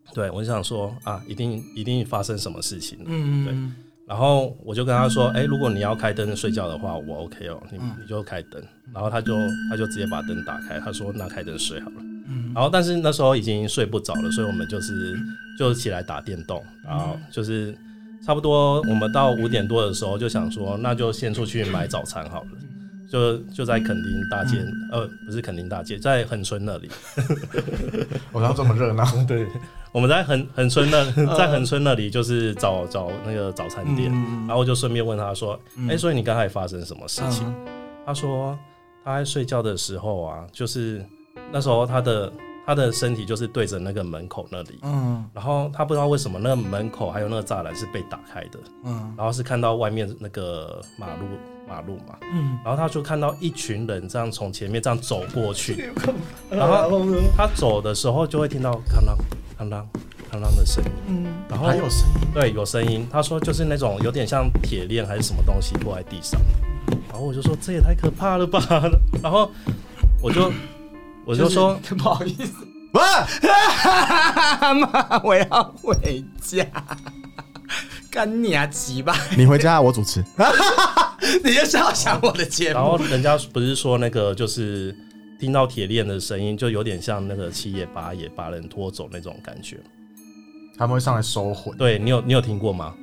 [0.06, 3.46] 嗯对，我就想说啊，一定一定发生什么事情嗯。
[3.48, 8.62] 嗯然后我就跟他说，哎、如果你要开灯睡觉的话，我 OK 哦，你嗯你就开灯。
[8.92, 9.32] 然后他就
[9.70, 11.96] 他就直接把灯打开，他说那开灯睡好了。
[12.28, 15.16] 嗯然后但是那时候已经睡不着了，所以我们就是
[15.58, 17.74] 就起来打电动，然后就是
[18.26, 22.48] 差不多我们到五点多的时候就想说，那就先出去买早餐好了。
[23.08, 24.56] 就就在垦丁大街，
[24.90, 26.90] 呃，不是垦丁大街，在恒春那里。
[28.32, 29.46] 我要这么热闹， 对，
[29.92, 31.04] 我们在恒恒春那，
[31.36, 34.46] 在恒春那里就是找找那个早餐店，嗯。
[34.46, 37.66] 然后我就顺便问他说：“哎、所以你刚才发生什么事情？”嗯。
[38.06, 38.58] 他说
[39.04, 41.04] 他在睡觉的时候啊，就是
[41.52, 42.32] 那时候他的
[42.66, 45.24] 他的身体就是对着那个门口那里，嗯。
[45.34, 49.14] 然后他不知道为什么那个门口还有那个栅栏是被打开的，嗯。
[49.16, 51.26] 然后是看到外面那个马路
[51.68, 55.90] 马路嘛，嗯，然后他就看到一群人这样从前面这样走过去，
[56.50, 57.04] 然后
[57.36, 59.14] 他走的时候就会听到哐啷
[59.62, 59.82] 哐啷
[60.30, 66.40] 哐啷的声音，嗯然后还有声音，对有声音，他说就是那种有点像铁链还是什么东西落在地上，
[67.08, 68.60] 然后我就说这也太可怕了吧，
[69.22, 69.50] 然后
[70.20, 70.52] 我就
[71.24, 72.52] 我就说是不好意思，
[72.92, 73.00] 喂，
[74.80, 76.66] 妈，我要回家。
[78.10, 79.16] 干你啊，急吧！
[79.38, 80.22] 你回家，我主持。
[81.42, 82.98] 你就是要想我的节目然后。
[83.06, 84.94] 人家不是说那个就是
[85.42, 89.76] 听到铁链的声音，就有点像那个七爷八爷把人拖走那种感觉。
[90.78, 91.76] 他们会上来收魂。
[91.76, 92.94] 对你有你有听过吗？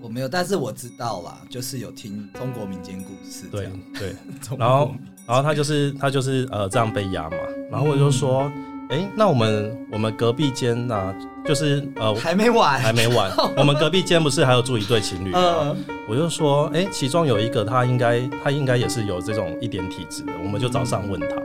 [0.00, 3.68] 我没有，但是我知道啦，就是有听中国民间故事这对。
[3.92, 4.16] 对，
[4.56, 4.94] 然后
[5.26, 7.36] 然后他就是他就是呃这样被压嘛，
[7.70, 8.50] 然后我就说，
[8.88, 15.38] 哎、那我们我们隔壁间呢、就是呃还没完，还没完， 我们隔壁间不是还有住一对情侣吗？
[15.62, 15.76] 嗯
[16.08, 21.36] 我就说，哎、其中有一个他应该他应该也是有这种一点体质的，我们就早上问他，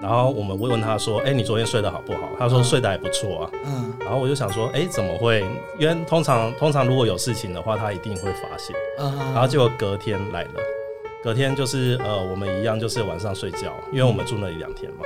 [0.00, 3.50] 然后我们会问他说：“哎、你昨天睡得好不好？”他说：“睡得还不错啊。
[3.64, 5.44] 嗯”然后我就想说：“哎、怎么会？
[5.78, 10.60] 因为通常通常如果有事情的话，他一定会发现。”嗯，然后结果隔天来了，
[11.22, 15.04] 隔天就是呃，我们一样就是晚上睡觉，因为我们住那里两天嘛。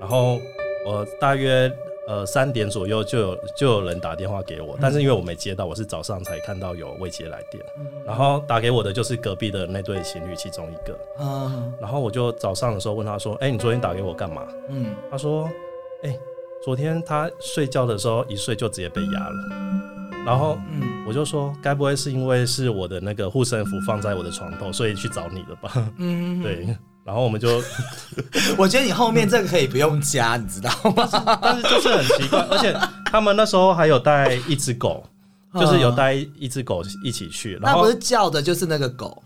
[0.00, 0.40] 然后
[0.86, 1.70] 我大约
[2.06, 7.64] 呃三点左右就有就有人打电话给我，但是因为我没接到，我是早上才看到有未接来电，
[8.04, 10.98] 然后打给我的就是隔壁的那对情侣其中一个。
[11.20, 15.48] 嗯然后我就早上的时候问他说：“哎、你昨天打给我干嘛嗯，？”他说
[16.02, 16.16] ：“哎、
[16.62, 19.36] 昨天他睡觉的时候一睡就直接被压了。”
[20.24, 26.76] 然后嗯，我就说：“该不会是因为是我的那个护身符放在我的床头，所以去找你了吧？”嗯，对。
[27.04, 27.60] 然后我们就，
[28.56, 31.38] 我觉得你后面这个可以不用加，你知道吗？
[31.42, 32.72] 但是就是很奇怪，而且
[33.06, 35.02] 他们那时候还有带一只狗，
[35.58, 37.54] 就是有带一只狗一起去。
[37.60, 39.20] 然后那不是叫的就是那个狗，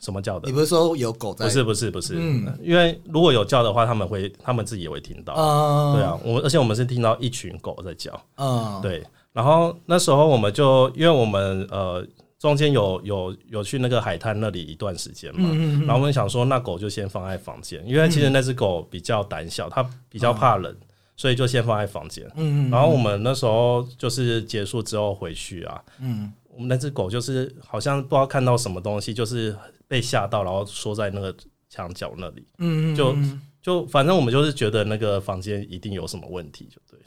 [0.00, 0.52] 什么叫的你？
[0.52, 1.44] 不是说有狗在？
[1.44, 5.34] 不是，不是不是，嗯因为如果有叫的话，他们会他们自己也会听到。
[5.34, 8.18] 嗯，对啊，我而且我们是听到一群狗在叫。
[8.38, 12.02] 嗯，对，然后那时候我们就因为我们呃
[12.44, 20.76] 中间有有有去那个海滩那里一段时间嘛，嗯然后我们想说那狗就先放在房间，因为其实那只狗比较胆小，它比较怕冷，
[21.16, 22.22] 所以就先放在房间。
[22.36, 29.56] 嗯，嗯然后我们那时候就是结束之后回去啊，嗯我们那只狗就是好像不知道看到什么东西，就是
[29.88, 31.34] 被吓到，然后缩在那个
[31.70, 32.46] 墙角那里。
[32.58, 33.16] 嗯，就
[33.62, 37.00] 就反正我们就是觉得那个房间一定有什么问题，就对。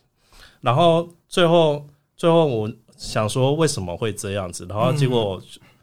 [0.62, 5.42] 然后最后最后我想说为什么会这样子，然后结果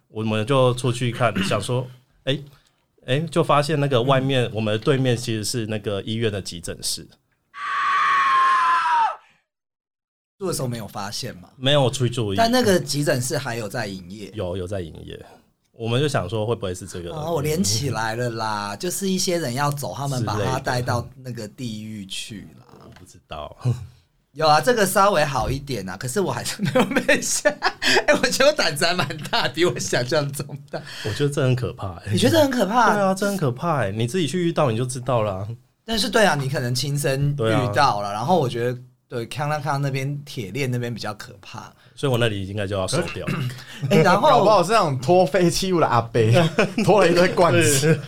[0.09, 1.87] 我们就出去看， 想说，
[2.25, 2.39] 哎、
[3.07, 7.07] 哎、就发现那个外面我们的对面其实是那个医院的急诊室，
[10.39, 11.49] 住的时候没有发现嘛？
[11.57, 14.31] 没有出去注意，但那个急诊室还有在营业。
[14.35, 15.25] 有有在营业，
[15.73, 17.15] 我们就想说会不会是这个？
[17.15, 22.67] 哦，我连起来了啦， 就是一些人要走，他们把他带到那个地狱去啦。
[22.85, 23.57] 我不知道，
[24.35, 27.49] 有啊，这个稍微好一点啊，可是我还是没有被吓。
[28.07, 30.81] 哎、我觉得我胆子还蛮大，比我想象中大。
[31.05, 32.11] 我觉得这很可怕、欸。
[32.13, 32.95] 你觉得很可怕？
[32.95, 35.47] 对啊，这很可怕哎、你自己去遇到你就知道了。
[35.85, 41.73] 但是对啊，你可能亲身遇到了，然后我觉得对康拉康那边铁链那边比较可怕。
[41.97, 43.27] 所以我那里应该就要收掉。
[43.91, 46.21] 哎、然搞不后好是那种拖废弃物的阿伯，
[46.85, 47.99] 拖了一堆罐子。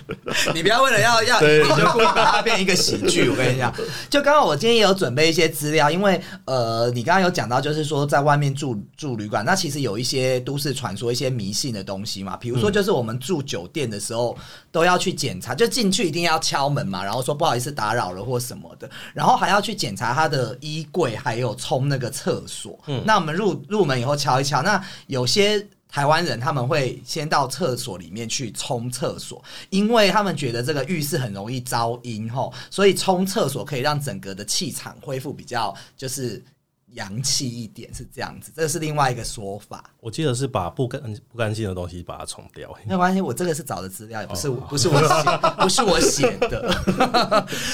[0.54, 3.28] 你不要为了要要，你就故意把它变一个喜剧。
[3.28, 3.72] 我跟你讲，
[4.08, 14.36] 就刚好我今天也有准备一些资料，因为呃，你刚刚有讲到，就是说在外面住住旅馆，那其实有一些都市传说、一些迷信的东西嘛，比如说就是我们住酒店的时候
[14.72, 22.78] 都要去检查，就进去一定要敲门嘛，然后说不好意思打扰了或什么的，然后还要去检查他的衣柜，还有冲那个厕所。
[22.86, 25.66] 嗯那我们入入门以后敲一敲，那有些。
[25.88, 36.44] 台湾人他们会先到厕所里面去冲厕所，因为他们觉得这个浴室很容易招阴吼，所以冲厕所可以让整个的气场恢复比较就是
[36.88, 38.52] 洋气一点，是这样子。
[38.54, 39.88] 这是另外一个说法。
[40.00, 42.82] 我记得是把不干不干净的东西把它冲掉、欸。
[42.84, 46.68] 没有关系，我这个是找的资料，也不是我，不是我写， 不是我写的。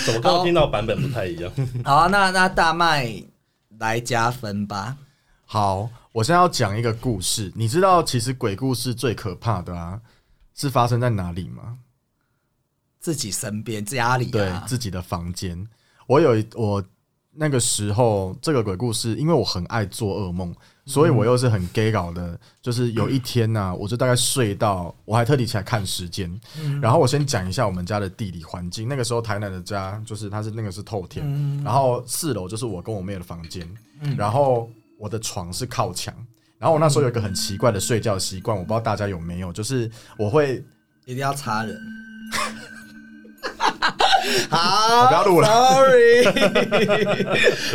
[0.05, 1.51] 怎么跟我听到版本不太一样？
[1.83, 3.21] 好啊，那那大麦
[3.79, 4.97] 来加分吧。
[5.53, 7.53] 好，我现在要讲一个故事。
[7.55, 10.01] 你知道，其实鬼故事最可怕的啊，
[10.55, 11.77] 是发生在哪里吗？
[12.99, 15.69] 自己身边家里对啊，自己的房间。
[16.07, 16.83] 我有一我
[17.33, 20.55] 那个时候这个鬼故事，因为我很爱做噩梦，
[20.87, 22.41] 所以我又是很 gay 搞的。
[22.63, 26.35] 就是有一天呢、我就大概睡到，我还特地起来看时间。
[26.81, 28.89] 然后我先讲一下我们家的地理环境。
[28.89, 33.69] 那个时候台南的家就是它是那个是透天，然后四楼就是我跟我妹的房间，
[34.17, 34.71] 然后
[35.03, 36.15] 我的床是靠墙。
[36.59, 40.65] 然后我那时候有一个很奇怪的睡觉习惯，我不知道大家有没有，就是我会
[41.07, 41.77] 一定要插人。
[44.51, 46.23] 我好，不要录了，Sorry。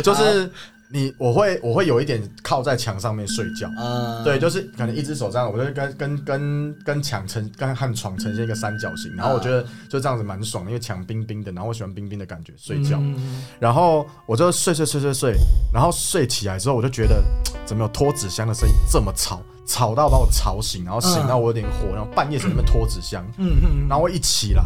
[0.02, 0.50] 就是
[0.90, 13.44] 你我会我会有一点靠在墙上面睡觉，嗯，对，就是可能一只手这样，我就跟跟跟跟墙呈跟和床呈现一个三角形，然后我觉得就这样子蛮爽的，因为墙冰冰的，然后我喜欢冰冰的感觉睡觉，嗯。
[13.58, 15.34] 然后我就睡睡睡睡睡，
[15.72, 17.22] 然后睡起来之后我就觉得
[17.66, 23.88] 怎么有拖纸箱的声音这么吵，吵到把我吵醒，然后醒到我有点火，然后半夜在那边拖纸箱，嗯嗯。
[23.88, 24.62] 然后我一起来，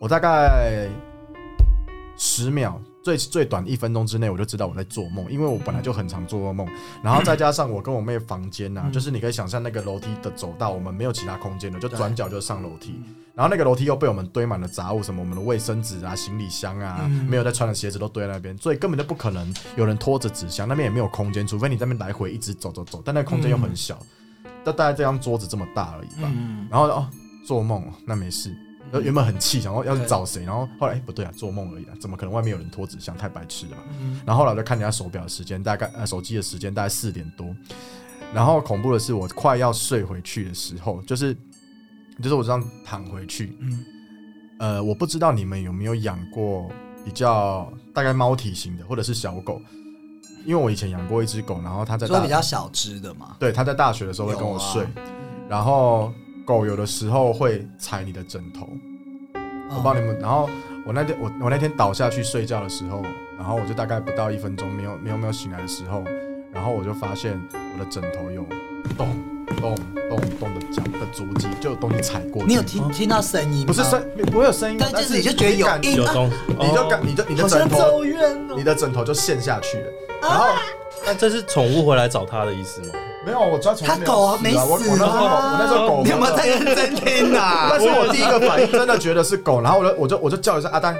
[0.00, 0.88] 我大概
[2.16, 6.68] 十秒，最最短一分钟之内，我就知道我在做梦，因为我本来就很常做噩梦，
[7.02, 13.00] 然后再加上我跟我妹房间呐、就是你可以想象那个楼梯的走道，我们没有其他空间了，就转角就上楼梯，
[13.34, 23.98] 然后那个楼梯又被我们堆满了杂物，什么我们的卫生纸啊、行李箱啊，没有在穿的鞋子都堆在那边，所以根本就不可能有人拖着纸箱，那边也没有空间，除非你在那边来回一直走走走，但那个空间又很小，
[24.66, 26.30] 就大概这张桌子这么大而已吧。
[26.30, 26.68] 嗯。
[26.70, 27.08] 然后哦，
[27.46, 28.54] 做梦哦那没事，
[28.90, 33.16] 然后原本很气，想说要去找谁，然后后来哎、不对啊，做梦而已啊，怎么可能外面有人拖纸箱？
[33.16, 33.82] 太白痴了吧。
[34.24, 37.54] 然后后来我就看人家手表的时间，大概呃手机的时间大概四点多。
[38.34, 41.34] 然后恐怖的是，我快要睡回去的时候，就是
[42.22, 43.84] 就是我这样躺回去，嗯
[44.58, 46.70] 呃，我不知道你们有没有养过
[47.04, 49.62] 比较大概猫体型的，或者是小狗，
[50.44, 54.86] 因为我以前养过一只狗，然后它在说大比较小只的嘛，对它在大学的时候会跟我睡，
[55.48, 56.12] 然后
[56.48, 58.66] 狗有的时候会踩你的枕头，
[59.68, 60.48] 我帮你们，然后
[60.86, 63.02] 我那天我我那天倒下去睡觉的时候，
[63.36, 66.02] 然后我就大概不到一分钟没有没有没有醒来的时候，
[66.50, 68.42] 然后我就发现我的枕头有
[68.96, 69.08] 咚
[69.60, 69.74] 咚
[70.08, 72.42] 咚咚的脚的足迹，就有东西踩过。
[72.46, 73.66] 你有听听到声音吗？
[73.66, 78.02] 不是声，不会有声音，但就是你就觉得有有东，你就哦感你就你的枕头，
[78.56, 78.64] 你。
[78.64, 79.86] 的枕头就陷下去了，
[80.22, 80.46] 然后。
[81.04, 82.88] 那这是宠物回来找他的意思吗？
[83.26, 84.66] 没有，我抓从来他狗没有死啊。
[84.68, 87.80] 我我那时候吗我那时候狗，你有没有在认真听啊但？
[87.80, 90.90] 是 我第一个反应真的觉得是狗，然后我就我就我就叫一声阿呆，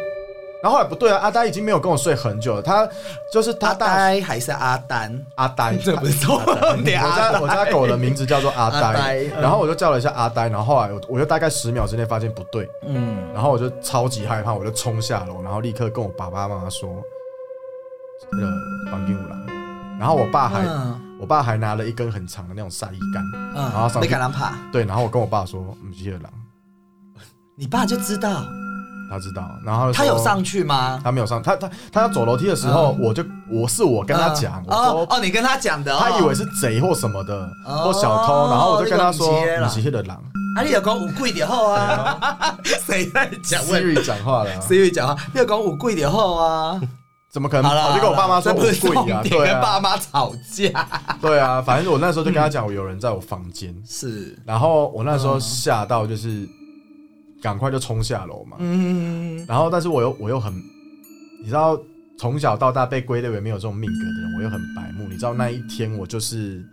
[0.61, 2.87] 然后后来不对啊，阿呆已经没有跟我睡很久了，他
[3.33, 5.25] 就是他呆还是阿丹？
[5.37, 6.43] 阿呆，这不是错，
[6.85, 7.17] 点我。
[7.17, 9.23] 家我家狗的名字叫做阿阿呆。
[9.41, 16.91] 然后我就叫了一下阿呆，然后后来我我就大概十秒之内发现不对，嗯，然后我就超级害怕，我就冲下楼，然后立刻跟我爸爸妈妈说，
[18.33, 18.47] 那个
[18.91, 19.39] 黄金五郎，
[20.01, 23.23] 然后我爸还、嗯我爸还拿了一根很长的那种晒衣杆，
[23.55, 26.33] 然后嗯，上去没敢让怕，对，然后我跟我爸说，不是狼，
[27.57, 28.45] 你爸就知道？
[29.11, 31.01] 他知道，然后他有上去吗？
[31.03, 34.77] 他没有上，他他他要走楼梯的时候，我就我是我跟他讲，我嗯。
[34.77, 37.85] 哦说哦，你跟他讲的哦，他以为是贼或什么的，哦。
[37.85, 39.73] 或小偷，然后我就跟他说那个不是啦。
[39.77, 40.23] 你是的狼。
[40.57, 42.55] 啊，你有讲有贵点后啊？
[42.87, 43.67] 谁在讲？
[43.69, 44.53] 问，Siri 讲话了。
[44.53, 46.81] 啊，Siri 讲话，你有讲有贵点后啊？
[47.31, 48.71] 怎么可能跑去跟我爸妈说不贵
[49.13, 49.23] 啊？
[49.23, 50.89] 点，对啊，跟爸妈吵架。
[51.21, 56.49] 对啊，反正我那时候就跟他讲，我有人在我房间，是，然后我那时候吓到，就是
[57.43, 60.53] 赶快就冲下楼嘛，嗯，然后但是我又我又很，
[61.43, 61.79] 你知道
[62.19, 65.07] 从小到大被归类为没有这种命格的人，我又很白目。
[65.09, 66.65] 你知道那一天我就是，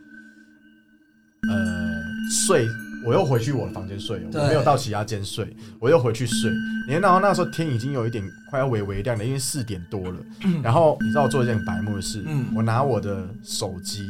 [1.50, 2.02] 呃，
[2.48, 2.66] 睡，
[3.06, 6.52] 我又回去我的房间睡了，我没有到其他间睡，我又回去睡。
[6.88, 10.18] 你看到那时候天已经有一点快要微微亮了，因为四点多了。
[10.64, 14.08] 然后你知道我做一件很白目的事，嗯我拿我的手机，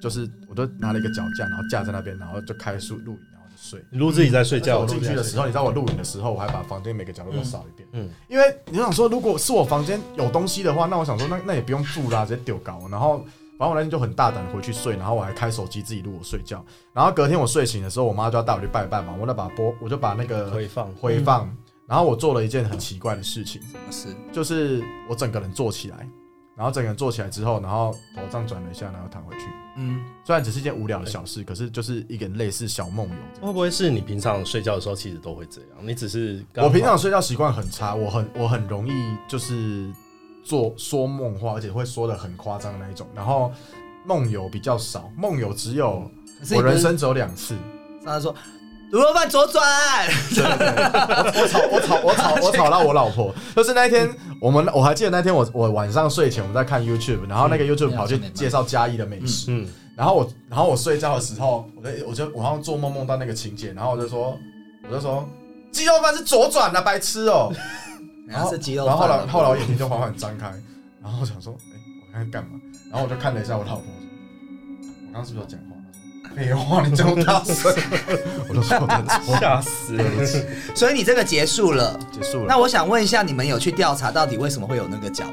[0.00, 3.84] 就是我都拿了一个脚架，然后架在那边，然后就开始录影，然后就睡。
[3.90, 7.88] 你录自己在睡觉，我进去的时候，你知道我录影的时候，我还把房间每个角落都扫一遍。
[7.92, 12.86] 嗯嗯，因为你想说，如果是我房间有东西的话，那我想说，那那也不用住啦，直接丢高。
[12.90, 13.24] 然后，
[13.58, 16.64] 反正我那天就很大胆地回去睡，然后我还开手机自己录我睡觉。
[16.92, 21.54] 然后隔天我睡醒的时候，我妈就要带我去拜拜嘛，我就把播，我就把那个回放回放。
[21.88, 26.06] 然后我做了一件很奇怪的事情，什么事就是我整个人坐起来，
[26.54, 29.46] 然后整个人坐起来之后，然后头这样转了一下，然后躺回去。
[29.76, 33.46] 嗯，虽然只是一件无聊的小事，可是就是一个类似小梦游。
[33.46, 35.70] 会不会是你平常睡觉的时候其实都会这样？
[35.80, 38.92] 你只是我平常睡觉习惯很差，我很我很容易
[39.26, 39.90] 就是
[40.48, 43.06] 做说梦话，而且会说的很夸张的那一种。
[43.14, 43.52] 然后
[44.06, 46.10] 梦游比较少，梦游只有
[46.56, 47.54] 我人生只有两次。
[48.02, 48.34] 他说
[48.90, 49.62] 卤肉饭左转，
[50.40, 54.08] 我我吵我吵我吵我吵到我老婆，就是那一天
[54.40, 64.34] 我们我还记得那天我我晚上睡前我们在看 YouTube，然后那个 YouTube 跑去介绍嘉义的美食，嗯，然后我然后我睡觉的时候，我就我就我好像做梦梦到那个情节，然后我就说
[64.88, 65.28] 我就说
[65.70, 67.52] 鸡肉饭是左转的，白痴哦、
[68.28, 70.52] 然后是鸡肉然后后来后来我眼睛 就缓缓张开，
[71.02, 72.60] 然后我想说，哎、我刚才干嘛？
[72.90, 75.76] 然后我就看了一下我老婆，我说我刚刚是不是有讲话？
[76.24, 77.72] 她说废话，你这么大声，
[78.48, 80.04] 我都说我的，吓死了！
[80.74, 81.98] 所以你这个结束了。
[82.12, 82.46] 结束了。
[82.46, 85.24] 那我想问一下，你们有去调查到底为什么会有那个脚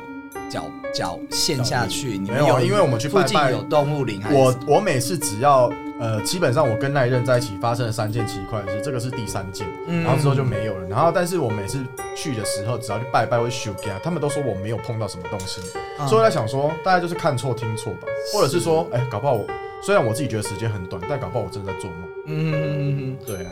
[0.49, 2.17] 脚脚陷下去？
[2.17, 10.87] 你们没有啊因为我们去附近拜拜有动物灵还是我我每次只要呃，基本上我跟那一任在一起发生了三件奇怪的事，这个是第三件，嗯然后之后就没有了。
[10.89, 11.81] 然后但是我每次
[12.15, 15.61] 去的时候，只要去拜拜或修给他们都说我没有碰到什么东西，
[15.99, 19.47] 嗯所以我在想说，大概就是看错听错吧，或者是说，哎、搞不好我
[19.81, 21.99] 虽然我自己觉得时间很短，但搞不好我真的在做梦。
[22.25, 23.51] 嗯，对啊，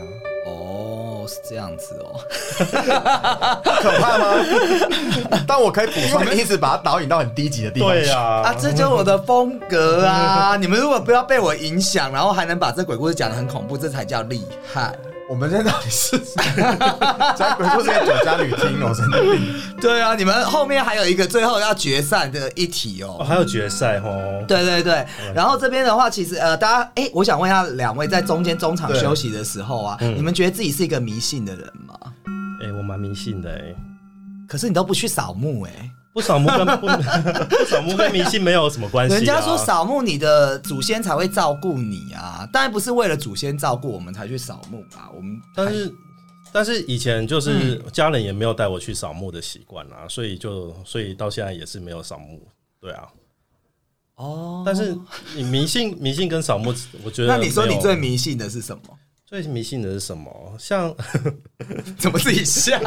[1.24, 2.20] 哦，是这样子哦。
[3.80, 4.26] 可怕吗？
[5.46, 8.00] 但我可以补充，你一直把它导引到很低级的地方去。
[8.00, 10.56] 对呀、啊，这就是我的风格啊！
[10.56, 14.94] 你们如果不要被我影响，然后还能把这鬼故事讲得很恐怖，这才叫厉害。
[15.26, 16.18] 我们现在到底是
[17.36, 19.80] 讲鬼故事给酒家旅听哦，神经病。
[19.80, 23.24] 对啊，你们后面还有一个最后要决赛的一题哦，哦。
[23.24, 24.44] 还有决赛哦。
[24.46, 31.98] 对对对，然后这边的话，其实呃，大家哎，我想问一下两位，在中间中场对休息的时候啊，嗯你们觉得自己是一个迷信的人吗？
[32.62, 33.74] 哎、我蛮迷信的哎、
[34.46, 36.86] 可是你都不去扫墓哎，不扫墓跟不
[37.56, 39.16] 不扫墓跟迷信没有什么关系、啊。
[39.16, 45.92] 人家说扫墓你的祖先才会照顾你啊，当然不是为了祖先照顾我们才去扫墓吧，我们但是
[46.52, 52.40] 但是以前就是嗯家人也没有带我去扫墓的习惯啊，所以就所以到现在也是没有扫墓。
[52.80, 53.08] 对啊，
[54.14, 54.96] 哦，但是
[55.34, 58.98] 你迷信迷信跟扫墓，我觉得那你说你最迷信的是什么？
[59.42, 60.30] 最迷信的是什么？
[60.58, 60.94] 像
[61.98, 62.78] 怎么自己笑？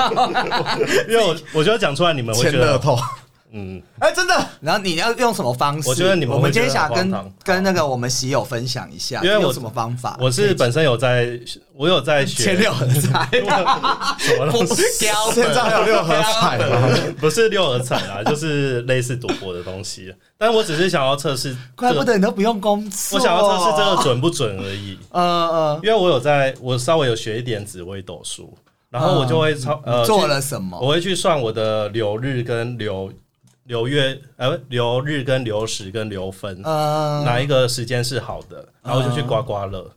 [1.10, 2.80] 因为我我觉得讲出来你们会觉得，
[3.52, 5.88] 嗯，哎，真的，然后你要用什么方式？
[5.88, 7.12] 我觉得你们我们今天想跟
[7.44, 10.18] 跟那个我们喜友分享一下，因为我有什么方法？
[10.20, 11.40] 我是本身有在，
[11.74, 13.30] 我有在学前六合彩，
[14.20, 14.84] 什么东西，
[15.34, 16.90] 现在还有六合彩吗？
[17.20, 20.14] 不是六合彩啦，就是类似赌博的东西。
[20.38, 23.18] 但我只是想要测试这怪不，得你都不用工作。
[23.18, 24.98] 我想要测试这个，准不准而已。
[25.12, 28.54] 呃呃，因为我有在，我稍微有学一点紫微斗数，
[28.90, 30.78] 然后我就会超呃做了什么？
[30.82, 33.12] 我会去算我的流日跟流
[33.68, 39.90] 流月，呃，流日跟流时跟流分，呃，哪一个时间是好的，然后就去刮刮乐。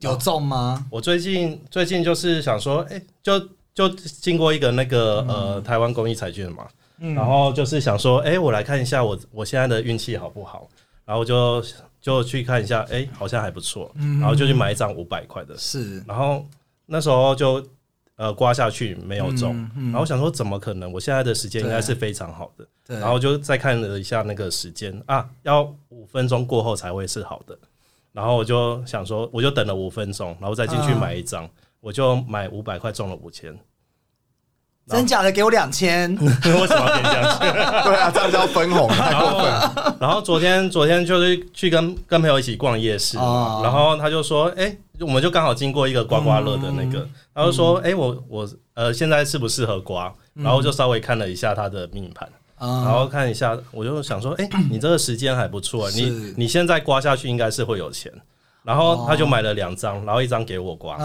[0.00, 0.84] 有中吗？
[0.90, 3.38] 我最近最近就是想说，哎、就
[3.74, 6.66] 就经过一个那个呃台湾公益彩券嘛，
[6.98, 10.68] 然后就是想说，哎、我来看一下我我现在的运气好不好，
[11.04, 11.62] 然后就
[12.00, 13.90] 就去看一下，哎、好像还不错，
[14.20, 16.02] 然后就去买一张五百块的，是。
[16.06, 16.46] 然后
[16.84, 17.62] 那时候就
[18.16, 20.92] 呃刮下去没有中，嗯嗯然后想说怎么可能？
[20.92, 22.66] 我现在的时间应该是非常好的，
[22.98, 27.56] 然后就再看了一下那个时间啊，要五分钟过后才会是好的。
[28.12, 31.48] 然后我就想说，我就等了五分钟，然后再进去买一张，
[31.80, 33.54] 我就买五百块中了五千。
[34.88, 37.38] 真假的给我两千， 为什么要给你这样？
[37.84, 39.72] 对啊，这样叫分红，太然过分了。
[39.74, 50.12] 后，然后昨天昨天就是去跟跟朋友一起逛夜市然后他就说，哎、我们就刚好经过一个刮刮乐的那个，他就说，哎、我我呃现在适不适合刮？
[50.34, 52.28] 然后就稍微看了一下他的命盘。
[52.58, 58.10] 然嗯，后看一下，我就想说，哎、你这个时间还不错，啊你你现在刮下去应该是会有钱。
[58.66, 60.98] 然后他就买了两张，然后一张给我刮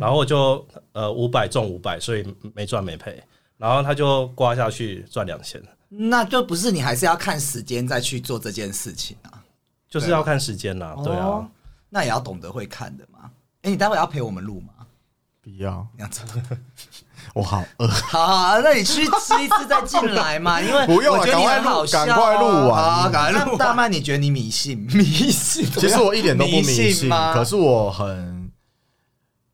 [0.00, 3.22] 然后我就呃五百中五百，所以没赚没赔。
[3.58, 9.44] 然后他就刮下去赚两千，那就不是你还是要看时间再去做这件事情啊？
[9.90, 11.50] 就是要看时间啦，对哦啊。
[11.90, 13.30] 那也要懂得会看的嘛。
[13.60, 14.71] 哎，你待会要陪我们录吗？
[15.42, 16.24] 不要，这样子，
[17.34, 17.88] 我好饿。
[17.88, 24.78] 好好，好那你去吃一次再进来嘛，因为 不用啊我觉得你赶快录很好笑啊赶快录完好赶快录大曼，你觉得你迷信？
[24.94, 25.66] 迷信？
[25.72, 27.34] 其实我一点都不迷迷信，吗？
[27.34, 28.52] 可是我很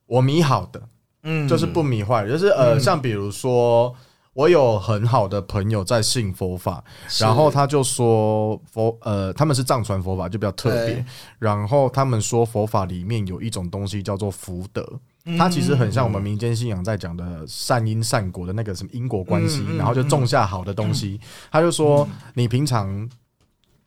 [0.07, 0.83] 我迷好的，
[1.23, 2.31] 嗯就是不迷坏的。
[2.31, 3.95] 就是呃，像比如说，
[4.35, 6.85] 我有很好的朋友在信佛法，
[7.19, 11.05] 然后他就说佛呃，他们是藏传佛法，就比较特别对。
[11.39, 14.87] 然后他们说佛法里面有一种东西叫做福德。
[15.29, 21.21] 嗯它其实很像我们民间信仰在讲的善因善果的那个什么因果关系，然后就种下好的东西。
[21.51, 23.07] 他就说，你平常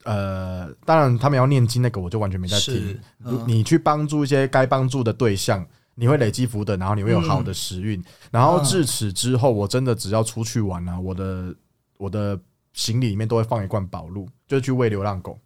[0.03, 2.99] 呃，当然他们要念经那个，我就完全没在听
[3.47, 5.65] 你去帮助一些该帮助的对象，
[5.95, 8.03] 你会累积福德，然后你会有好的时运。
[8.31, 11.55] 然后至此之后，我真的只要出去玩啊，我的
[11.97, 12.39] 我的
[12.73, 15.39] 行李里面都会放一罐宝露，就是去喂流浪狗。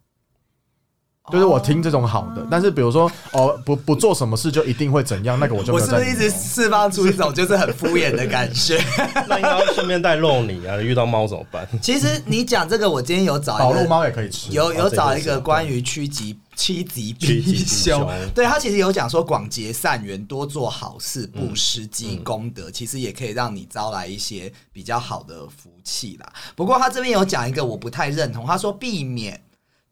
[1.32, 8.78] 就是我听这种好的，但是比如说哦，不不做什么事就一定会怎样，那个我就没我有是不是一直释放出一种就是很敷衍的感觉？
[9.28, 11.66] 那应该要顺便带肉你啊，遇到猫怎么办？
[11.82, 26.32] 其实你讲这个，我今天有找宝露一个猫也可以吃，有有找一这个关于趋吉趋吉趋吉避避凶凶，对他其实有讲说广结善缘，多做好事，布施积功嗯德，其实也可以让你招来一些比较好的福气啦。
[26.54, 29.40] 不过他这边有讲一个我不太认同，他说避免。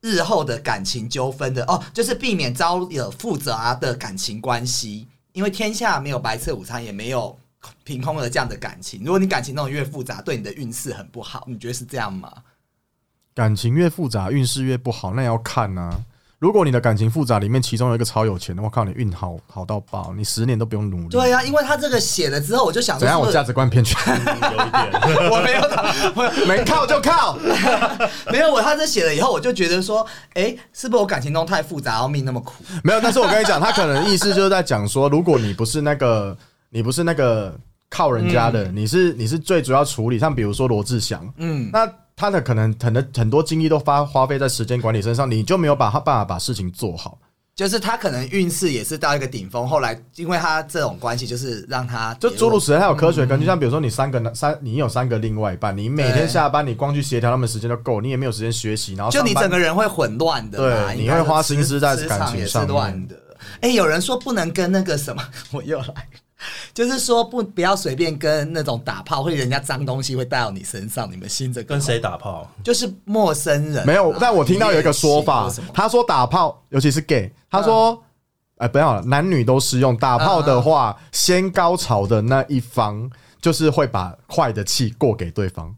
[0.05, 7.34] 日后的感情纠纷的哦，就是避免招惹复杂的感情关系，因为天下没有白吃午餐，也没有
[7.84, 9.02] 凭空的这样的感情。
[9.02, 12.30] 如果你感情弄得越复杂，对你的运势很不好，你觉得是这样吗？
[13.34, 16.05] 感情越复杂，运势越不好，那要看呢、
[16.45, 21.09] 如果你的感情复杂，里面其中有一个超有钱的，我靠，你运好好到爆，你十年都不用努力。
[21.09, 23.18] 对呀、因为他这个写了之后，我就想说怎样？
[23.18, 25.62] 我价值观偏全，有一点，我没有，
[26.14, 27.38] 我没靠就靠。
[28.30, 32.62] 没有我他这写了以后，我就觉得说，哎、是不是我感情弄太复杂，然后命那么苦？
[32.82, 36.36] 没有，但是我跟你讲，他可能意思就是在讲说，如果你不是那个，
[36.68, 47.18] 你不是那个靠人家的，你是你是最主要处理，像比如说罗志祥，嗯，那他的可能很多很多精力都花花费在时间管理身上，你就没有把他办法把事情做好。
[47.56, 62.72] 就是他可能运势也是到一个顶峰，后来因为他这种关系，就是让他就诸如此类，还有科学嗯根据，像比如说你三个男三，你有三个另外一半，你每天下班你光去协调他们时间就够，你也没有时间学习，然后就你整个人会混乱的，对你会花心思在磁感情上面。
[62.72, 63.16] 乱的。
[63.60, 66.08] 哎、有人说不能跟那个什么， 我又来，
[66.74, 71.62] 就是说不不要随便跟那种打炮，会人家脏东西会带到你身上，你们心着？
[71.62, 72.51] 跟谁打炮？
[72.62, 78.03] 就是陌生人啊、没有，但我听到有一个说法他说打炮，尤其是 gay，他说
[78.59, 79.97] 哎，不要了，男女都适用。
[79.97, 83.11] 打炮的话，先高潮的那一方
[83.41, 85.74] 就是会把坏的气过给对方，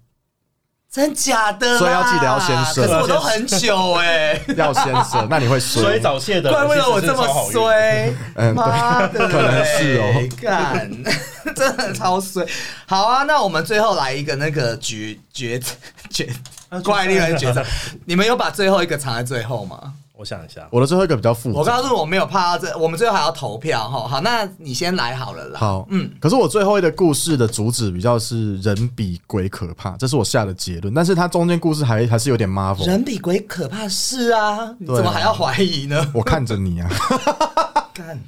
[0.97, 1.79] 真假的啦？
[1.79, 6.01] 所以要记得要先射可是我都很久哎、 要先射，那你会所衰以。
[6.01, 7.51] 早泄的怪人不得我这么。
[7.53, 10.91] 衰，嗯妈的，可能是哦干，
[11.55, 12.47] 真的超衰。
[12.87, 15.61] 好啊，那我们最后来一个那个决决
[16.09, 16.27] 决
[16.83, 17.63] 怪力人决策，
[18.07, 19.93] 你们有把最后一个藏在最后吗？
[20.19, 21.59] 我想一下，我的最后一个比较复杂。
[21.59, 24.09] 我告诉你，我没有怕到这，我们最后还要投票哈。
[24.09, 25.61] 好，那你先来好了啦。
[25.61, 30.95] 好，嗯嗯，可是我最后一个故事的主旨比较是人比鬼可怕，这是我下的结论。
[30.95, 32.87] 但是它中间故事还还是有点 Marvel。
[32.87, 36.11] 人比鬼可怕是啊，你怎么还要怀疑呢？
[36.14, 36.89] 我看着你啊，
[37.93, 38.19] 干，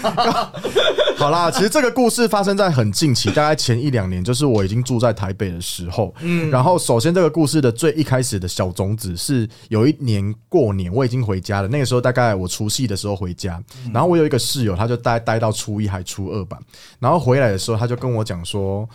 [1.16, 6.14] 好啦，其实这个故事发生在很近期，大概前一两年，就是我已经住在台北的时候。
[6.20, 11.68] 嗯，然后首先这个故事的最一开始的小种子是有一年过年，我已经回家了。
[11.68, 16.58] 那个时候大概我除夕的时候回家，然后我有一个室友，他就待待到初一还初二吧。
[16.98, 18.88] 然后回来的时候，他就跟我讲说，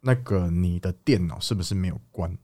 [0.00, 2.34] 那个你的电脑是不是没有关？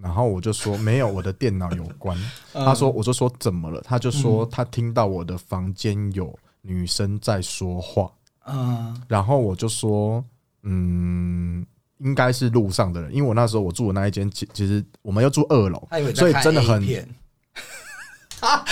[0.00, 2.16] 然后我就说没有，我的电脑有关。
[2.54, 3.82] 他说，我就说怎么了？
[3.84, 6.32] 他就说他听到我的房间有
[6.68, 8.10] 女生在说话。
[8.46, 10.22] 嗯，然后我就说，
[10.62, 11.66] 嗯，
[11.98, 16.82] 应该是路上的人，因为我那时候我住的那一间，其其实我们要住二楼所以真的很。
[18.40, 18.64] 啊。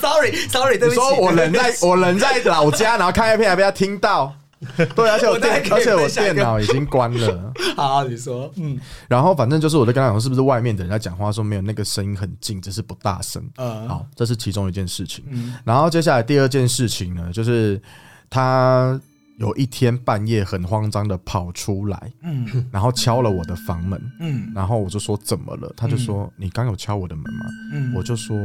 [0.00, 1.00] Sorry Sorry，对不起。
[1.00, 4.34] 你说我人在我人在老家，然后看 A 片还被他听到，
[4.94, 8.78] 对，而且我电而且我电脑已经关了， 好，你说，嗯。
[9.08, 13.42] 然后反正就是我在跟他讲说，是不是外面的人在讲话，说没有那个声音很近，只是不大声。
[13.56, 15.24] 嗯，好，这是其中一件事情。
[15.30, 15.54] 嗯。
[15.64, 17.80] 然后接下来第二件事情呢，就是
[18.28, 19.00] 他
[19.38, 22.68] 有一天半夜很慌张的跑出来，嗯。
[22.70, 24.52] 然后敲了我的房门，嗯。
[24.54, 25.72] 然后我就说怎么了？
[25.74, 27.46] 他就说、你刚有敲我的门吗？
[27.72, 27.94] 嗯。
[27.94, 28.36] 我就说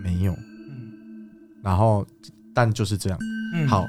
[0.00, 1.28] 没有，嗯。
[1.60, 2.06] 然后
[2.54, 3.18] 但就是这样。
[3.52, 3.66] 嗯。
[3.66, 3.84] 好，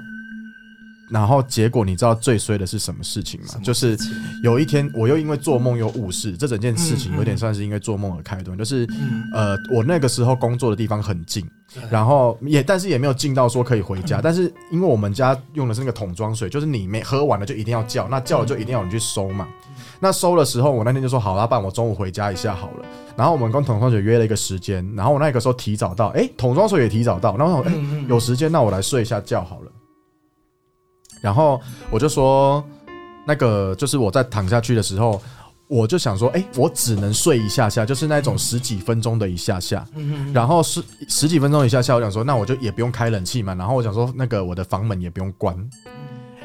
[1.10, 3.98] 然后结果你知道最衰的是什么事情吗就是
[4.44, 8.58] 有一天我又因为做梦又误事，这整件事情有点算是因为做梦而开端。
[8.58, 11.50] 就是嗯呃，我那个时候工作的地方很近，
[11.90, 19.48] 然后也但是也没有近到说可以回嗯家，但是因为我们家用的是那个桶装水，就是你没喝完了就一定要叫，那叫了就一定要你去收嘛。
[19.50, 19.54] 嗯
[20.00, 22.86] 那收的时候，我那天就说好了，不然我中午回家一下好了。
[23.16, 27.74] 然后我们跟桶装水约了一个时间，然后我那个时候提早到，哎、桶装水也提早到，然后我，哎、
[28.08, 29.72] 有时间，那我来睡一下觉好了。
[31.22, 31.60] 然后
[31.90, 32.64] 我就说，
[33.26, 35.22] 那个就是我在躺下去的时候，
[35.68, 39.86] 我就想说，哎、我只能睡一下下，就是那种十几分钟的一下下。
[39.96, 43.54] 嗯然后十十几分钟一下下，我想说，那我就也不用开冷气嘛。
[43.56, 45.56] 然后我想说，那个我的房门也不用关。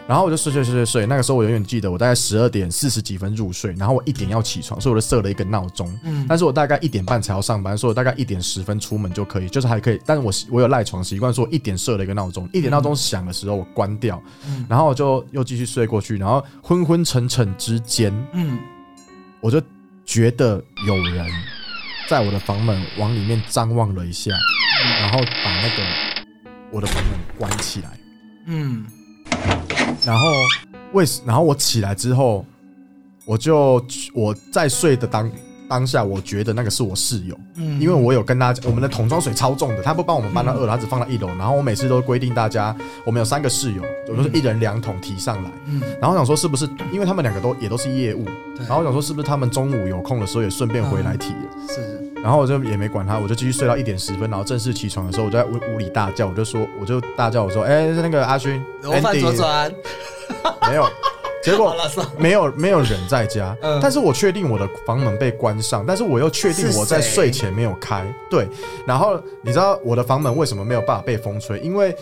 [0.08, 1.06] 然后我就睡睡睡睡睡。
[1.06, 5.92] 那个时候我永远记得，我大概十二点四十几分入睡，然后我一点要起床，所以我就设了一个闹钟。
[6.04, 10.00] 嗯但是我大概一点半才要上班，所以我大概一点十分出门就可以，就是还可以。
[10.04, 18.58] 但是我我有赖床习惯，说我一点设了一个闹钟，一点闹钟响的时候我关掉，嗯然后我就又继续睡过去，然后昏昏沉沉之间，嗯
[19.40, 19.60] 我就
[20.04, 21.26] 觉得有人
[22.08, 24.30] 在我的房门往里面张望了一下，
[25.00, 25.82] 然后把那个
[26.70, 27.90] 我的房门关起来，
[28.46, 28.84] 嗯
[30.04, 30.28] 然后
[30.92, 32.44] 为然后我起来之后，
[33.24, 33.84] 我就
[34.14, 35.30] 我在睡的当
[35.68, 41.28] 当下，我觉得那个是我室友，嗯因为我有跟大家，我们的桶装水超重的，他不帮我们搬到二楼，他只放到一楼。
[41.28, 42.76] 然后我每次都规定大家，
[43.06, 45.50] 我们有三个室友，我都是一人两桶提上来。
[45.66, 48.24] 嗯然后我想说是不是，因为他们两个都也都是业务，
[48.56, 51.68] 对然后我想说是不是他们中午有空的时候也顺便回来提了。
[51.68, 59.72] 是然后我就也没管他，我就继续睡到一点十分，然后正式起床的时候，我就在屋屋里大叫，我就说，我就大叫我说，哎、那个阿勋，罗饭 Andy，左转，
[60.68, 60.86] 没有，
[61.42, 61.74] 结果
[62.16, 68.46] 没有没有人在家，嗯但是我确定我的房门被关上，但是我又确定我在睡前没有开，对。
[68.86, 71.58] 然后你知道我的房门为什么没有办法被风吹？
[71.58, 71.94] 因为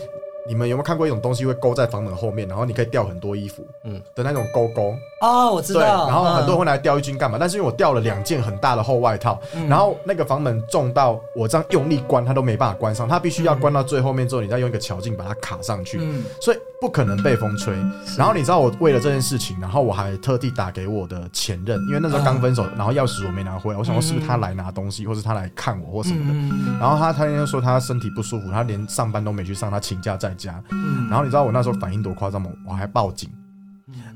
[0.47, 5.83] 你们有没有看过一种东西会勾在房门后面，然后你可以吊很多衣服，嗯嗯的那种勾勾，哦，我知对。
[5.83, 7.37] 道，然后很多人嗯会拿来吊衣襟干嘛？
[7.39, 15.99] 但是因为我吊了两件很大的厚外套，嗯然后那个房门重到我这样用力关，它都没办法关上，它必须要关到最后面之后，你再用一个巧劲把它卡上去。
[16.01, 17.75] 嗯所以不可能被风吹。
[18.17, 26.33] 然后你知道我为了这件事情，然后我还特地打给我的前任，因为那时候刚分手，然后钥匙我没拿回来，我想说是不是他来拿东西，或是他来看我或什么的。
[26.33, 30.63] 嗯然后他他那天说他身体不舒服，他连上班都没去上，他请假在家。
[30.71, 32.49] 嗯然后你知道我那时候反应多夸张吗？
[32.67, 33.29] 我还报警。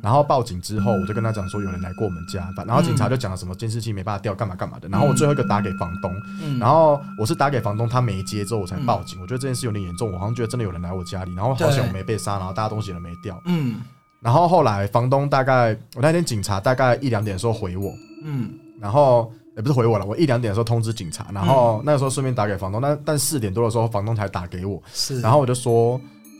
[0.01, 4.88] 然后报警之后，我就跟他讲说有人来过我们家，反然后警察就讲了什么监视器没办法调，干嘛干嘛的。
[4.88, 9.20] 然后我最后一个打给房东，嗯然后我是打给房东，他没接之后我才报警。
[9.20, 13.41] 我觉得这件事有点严重，我好像觉得真的有人来我家里，然后好险我没被杀，然后大家东西都没掉。
[13.45, 13.82] 嗯
[14.22, 17.91] 然后后来房东大概我那天警察大概一两点的时候回我，
[18.24, 25.99] 嗯然后也不是回我了，我一两点的时候通知警察，然后那个时候顺便打给房东，但但四点多的时候房东才打给我，是，然后我就说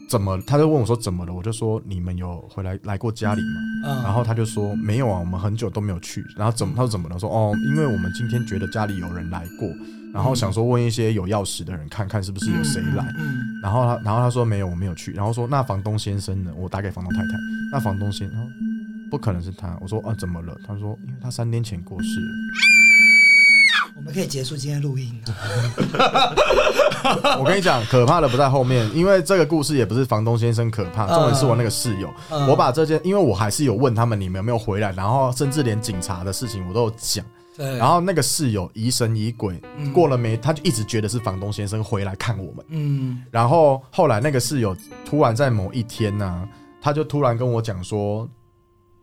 [0.10, 0.40] 怎么？
[0.46, 1.34] 他就问我说怎么了？
[1.34, 3.62] 我就说你们有回来来过家里吗？
[3.88, 6.24] 嗯然后他就说没有啊，我们很久都没有去。
[6.36, 6.74] 然后怎么？
[6.76, 7.16] 他说怎么了？
[7.16, 9.70] 我说哦，因为我们今天觉得家里有人来过，
[10.14, 13.06] 然后想说问一些有钥匙的人看看是不是有谁来。
[13.18, 15.12] 嗯，然后他，然后他说没有，我没有去。
[15.14, 16.52] 然后说那房东先生呢？
[16.58, 17.28] 我打给房东太太，
[17.72, 18.52] 那房东先，生
[19.10, 19.78] 不可能是他。
[19.82, 20.56] 我说啊，怎么了？
[20.68, 22.32] 他说因为他三天前过世了。
[24.06, 25.34] 我们可以结束今天录音了。
[27.40, 32.14] 我跟你讲，可怕的不在后面，因为这个故事也不是房东先生可怕，重点是我那个室友。
[32.30, 37.26] 嗯我把这件，因为我还是有问他们你们有没有回来，然后甚至连警察的事情我都有讲。
[37.58, 42.64] 对，然后那个室友疑神疑鬼，嗯过了没，他就一直觉得是房东先生回来看我们。
[42.70, 46.48] 嗯然后后来那个室友突然在某一天呢、
[46.80, 48.30] 他就突然跟我讲说，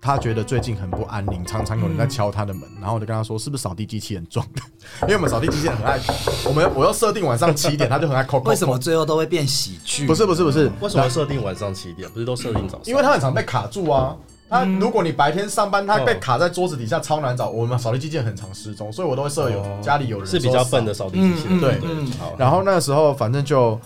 [0.05, 2.69] 他觉得最近很不安宁，常常有人在敲他的门。
[2.81, 4.61] 然后我就跟他说，是不是扫地机器人撞的？
[5.03, 5.97] 因为我们扫地机器人很爱，
[6.45, 8.51] 我们我要设定晚上七点，他就很爱扣扣。
[8.51, 8.77] 为什么？
[8.77, 10.05] 最后都会变喜剧？
[10.05, 12.11] 不是不是不是，为什么设定晚上七点？
[12.11, 12.87] 不是都设定早上？
[12.87, 14.17] 因为他很常被卡住啊。
[14.51, 17.49] 他嗯如果你白天上班，他被哦卡在桌子底下超难找。
[17.49, 23.81] 我们扫地机器人很常失踪，所以我都会设有哦家里有人是比较笨的扫地机器人，嗯对嗯好，然后那个时候反正就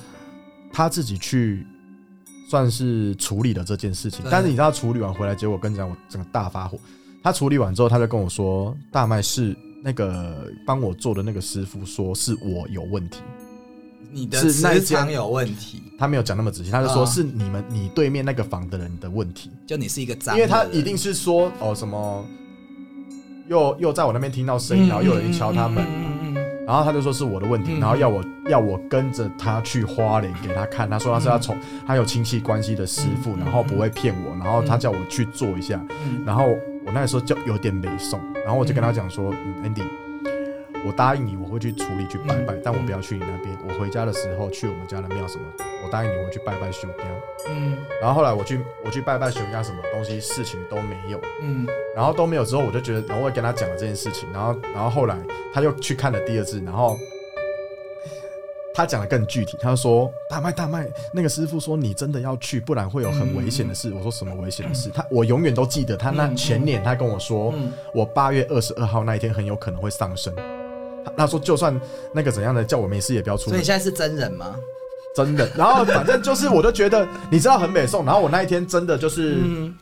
[0.73, 1.65] 他自己去
[2.49, 6.79] 算是处理了这件事情，但是你知道处理完回来，结果跟你讲我整个大发火。
[7.23, 13.21] 他处理完之后，他就跟我说，大麦是那个帮我做的那个师傅说是我有问题，
[14.13, 17.07] 你的是那一间磁场有问题，他没有讲那么仔细，他就说啊。
[17.07, 19.51] 是你们你对面那个房的人的问题。
[19.67, 22.25] 就你是一个脏因，为他一定是说哦什么，
[23.49, 25.85] 又又在我那边听到声音，嗯然后又有人敲他门，
[26.67, 27.81] 然后他就说是我的问题，嗯。
[27.81, 31.57] 然后要我要我跟着他去花莲给他看，他说他是他从
[31.87, 36.23] 他有亲戚关系的师傅，嗯然后不会骗我，然后他叫我去做一下，嗯。
[36.27, 36.45] 然后
[36.85, 40.06] 我那时候就有点没送，然后我就跟他讲说，嗯，Andy。
[40.87, 43.59] 我答应你，我会去处理去拜拜，但我不要去你那边。
[43.69, 45.45] 我回家的时候去我们家的庙什么，
[45.85, 47.05] 我答应你我会去拜拜修家。
[47.49, 55.19] 嗯然后后来我去我去拜拜修家什么东西事情都没有，嗯然后都没有之后，我就觉得，然后我也跟他讲了这件事情，然后然后后来
[55.53, 56.97] 他又去看了第二次，然后
[58.75, 63.93] 他讲的更具体，他就说大麦大麦，那个师傅说你真的要去，不然会有很危险的事。
[63.93, 64.89] 我说什么危险的事？
[64.95, 70.35] 他我永远都记得他那前年他跟我说，嗯我八月二十二号那一天很有可能会上升。
[71.07, 71.81] 他他说就算
[72.13, 73.65] 那个怎样的，叫我没事也不要出门所以你。
[73.65, 74.55] 现在是真人吗？
[75.15, 75.49] 真的。
[75.57, 78.05] 然后反正就是，我就觉得你知道很美颂。
[78.05, 79.75] 然后我那一天真的就是，嗯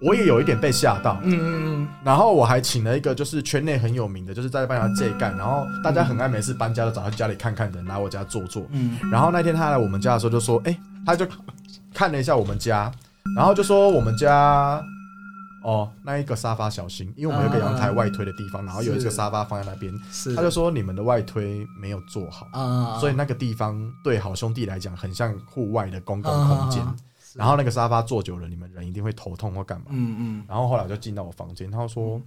[0.00, 1.18] 我也有一点被吓到。
[1.22, 8.66] 嗯嗯然后我还请了一个就是圈内很有名的，就是在帮他借盖，然后大家很爱没事搬家都找他家里看看的人来我家坐坐。
[8.70, 11.26] 嗯然后那天他来我们家的时候就说，哎、他就
[11.92, 12.90] 看了一下我们家，
[13.36, 14.82] 然后就说我们家。
[15.62, 26.82] 哦，那一个沙发小心，因为我们有个阳台外推的地方，然后有一个沙发放在那边，是，他就说你们的外推没有做好，啊所以那个地方对好兄弟来讲很像户外的公共空间。
[26.82, 26.96] 啊
[27.36, 29.86] 然后那个沙发坐久了，你们人一定会头痛或干嘛。
[29.90, 30.44] 嗯嗯。
[30.48, 32.20] 然后后来我就进到我房间，他就说：“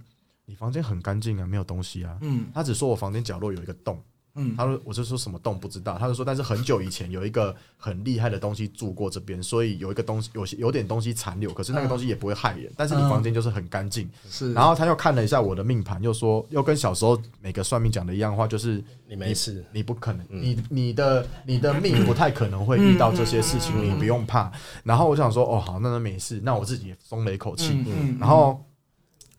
[0.46, 2.16] 你房间很干净啊，没有东西啊。
[2.22, 4.02] 嗯”他只说我房间角落有一个洞，
[4.34, 4.54] 嗯。
[4.56, 14.08] 他说我就说什么洞不知道，他就说但是很久以前有一个很厉害的东西住过这边，所以有一个东西有些有点东西残留，可是那个东西也不会害人，但是你房间就是很干净。
[14.28, 24.50] 是，然后他又看了一下我的命盘，又说又跟小时候每个算命讲的一样话，就是你没事，你不可能，你你的你的命不太可能会遇到这些事情，你不用怕。
[24.82, 27.72] 然后我想说，哦，好，那那没事，那我自己也松了一口气。
[27.74, 28.16] 嗯嗯。
[28.18, 28.64] 然后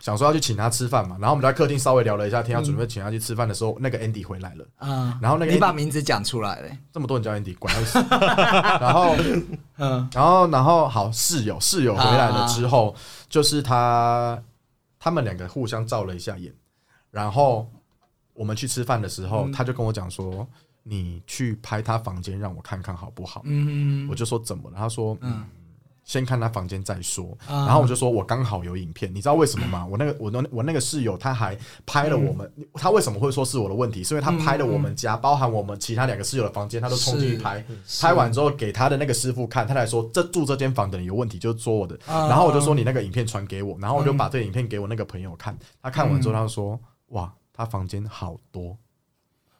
[0.05, 4.63] 想说要去请他吃饭嘛，然后我们在客厅稍微聊了一下天，要准备请他去吃饭的时候，那个 Andy 回来了。
[4.77, 7.97] 啊，然后那个你把名字讲出来了，这么多人叫 Andy，管他死。
[8.79, 9.15] 然后
[9.77, 12.95] 嗯然后然后好室友室友回来了之后，
[13.27, 14.39] 就是他
[14.99, 16.53] 他们两个互相照了一下眼，
[17.09, 17.67] 然后
[18.35, 20.47] 我们去吃饭的时候，嗯他就跟我讲说
[20.83, 24.77] ：“你去拍他房间让我看看好不好？”嗯我就说怎么了？
[24.77, 25.45] 他说：“嗯嗯，
[26.05, 29.85] 先看他房间再说。”啊然后我就说：“我刚好有影片，你知道为什么吗？
[29.91, 34.03] 我那个我那我那个室友他还拍了我们，他为什么会说是我的问题？
[34.03, 37.65] 是因为他拍了我们家，包含我们其他两个室友的房间，他都冲进去拍。
[37.99, 41.97] 拍完之后给他的那个师傅看，他来说这住这间房的人有问题，就是说我的。
[42.05, 48.77] 啊然后我就说你那个影片传给我，然后我就把这个影片给我那个朋友看，他看完之后他就说：哇，他房间好多。”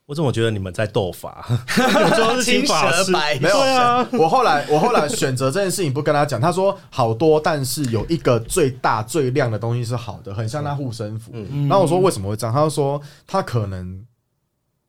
[0.07, 1.43] 我怎么觉得你们在斗法？
[1.77, 11.31] 有时候是请法师青蛇白没有啊，我后来我后来选择这件事情不跟他讲，他说好多，但是有一个最大最亮的东西是好的，很像他护身符。
[11.33, 12.53] 嗯然后我说为什么会这样？
[12.53, 14.05] 他就说他可能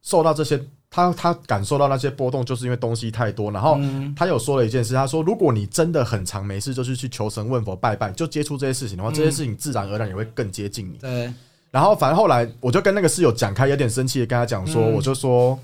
[0.03, 0.61] 受到这些，
[0.91, 3.51] 他他感受到那些波动，就是因为东西太多。
[3.51, 10.99] 然后嗯他有说了一件事，他说如果你真的很长没事，就是去求神问佛拜拜，就接触这些事情的话，这些事情自然而然也会更接近你。
[10.99, 11.33] 对，
[11.71, 14.93] 然后反正后来我就跟那个室友讲开，有点生气的跟他讲说，嗯。
[14.93, 15.59] 我就说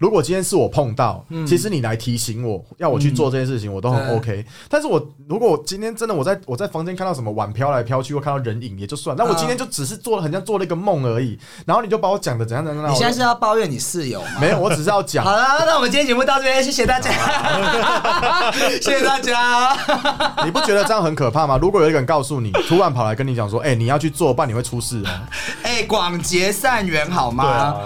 [0.00, 4.46] 如果今天是我碰到，其实你来提醒我要我去做这件事情，我都很对 OK。
[4.66, 4.98] 但是我
[5.28, 14.28] 如果我今天真的我在我在房间看到什么碗飘来飘去，或看到人影也就算，那我今天就只是做了很像做了一个梦而已，然后你就把我讲的怎样怎样你现在是要抱怨你室友吗？
[14.40, 15.32] 没有，我只是要讲好。
[15.32, 17.10] 了，那我们今天节目到这边，谢谢大家，
[18.80, 19.76] 谢谢大家。
[20.46, 21.58] 你不觉得这样很可怕吗？
[21.60, 25.10] 如果有一个人告诉你，突然跑来跟你讲说，哎、你要去做，不然你会出事哦。
[25.62, 27.44] 哎，广结善缘好对吗？
[27.44, 27.80] 啊，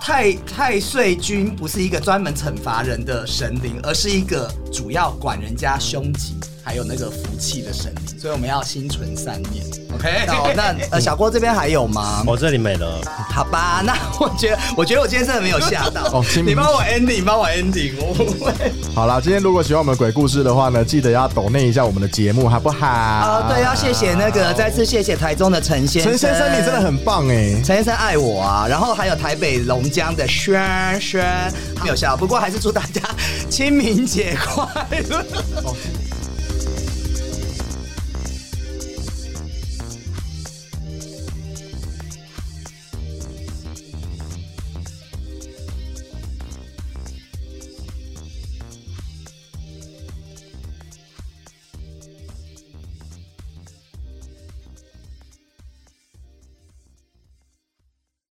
[0.00, 6.36] 太太岁君不是一个专门惩罚人的神灵，而是一个主要管人家凶吉。
[6.68, 9.64] 还有那个福气的神灵，所以我们要心存善念。
[9.94, 12.22] OK，好，那呃 小郭这边还有吗？
[12.26, 13.00] 我这里没了。
[13.34, 16.02] 好吧，那我觉得，我觉得我今天真的没有吓到。
[16.12, 18.52] 哦清明你帮我 ending，你帮我 ending，我不会。
[18.94, 22.86] 好啦，今天如果喜欢我们的鬼故事的话呢，记得要抖内一下我们的节目，好不好？
[22.86, 26.12] 啊，对，要谢谢那个，再次谢谢台中的陈先生。
[26.12, 27.54] 陈先生，你真的很棒哎。
[27.64, 31.24] 陈先生爱我啊，然后还有台北龙江的轩轩
[31.82, 33.00] 没有笑，不过还是祝大家
[33.48, 34.66] 清明节快
[35.08, 35.24] 乐。
[35.64, 35.74] 哦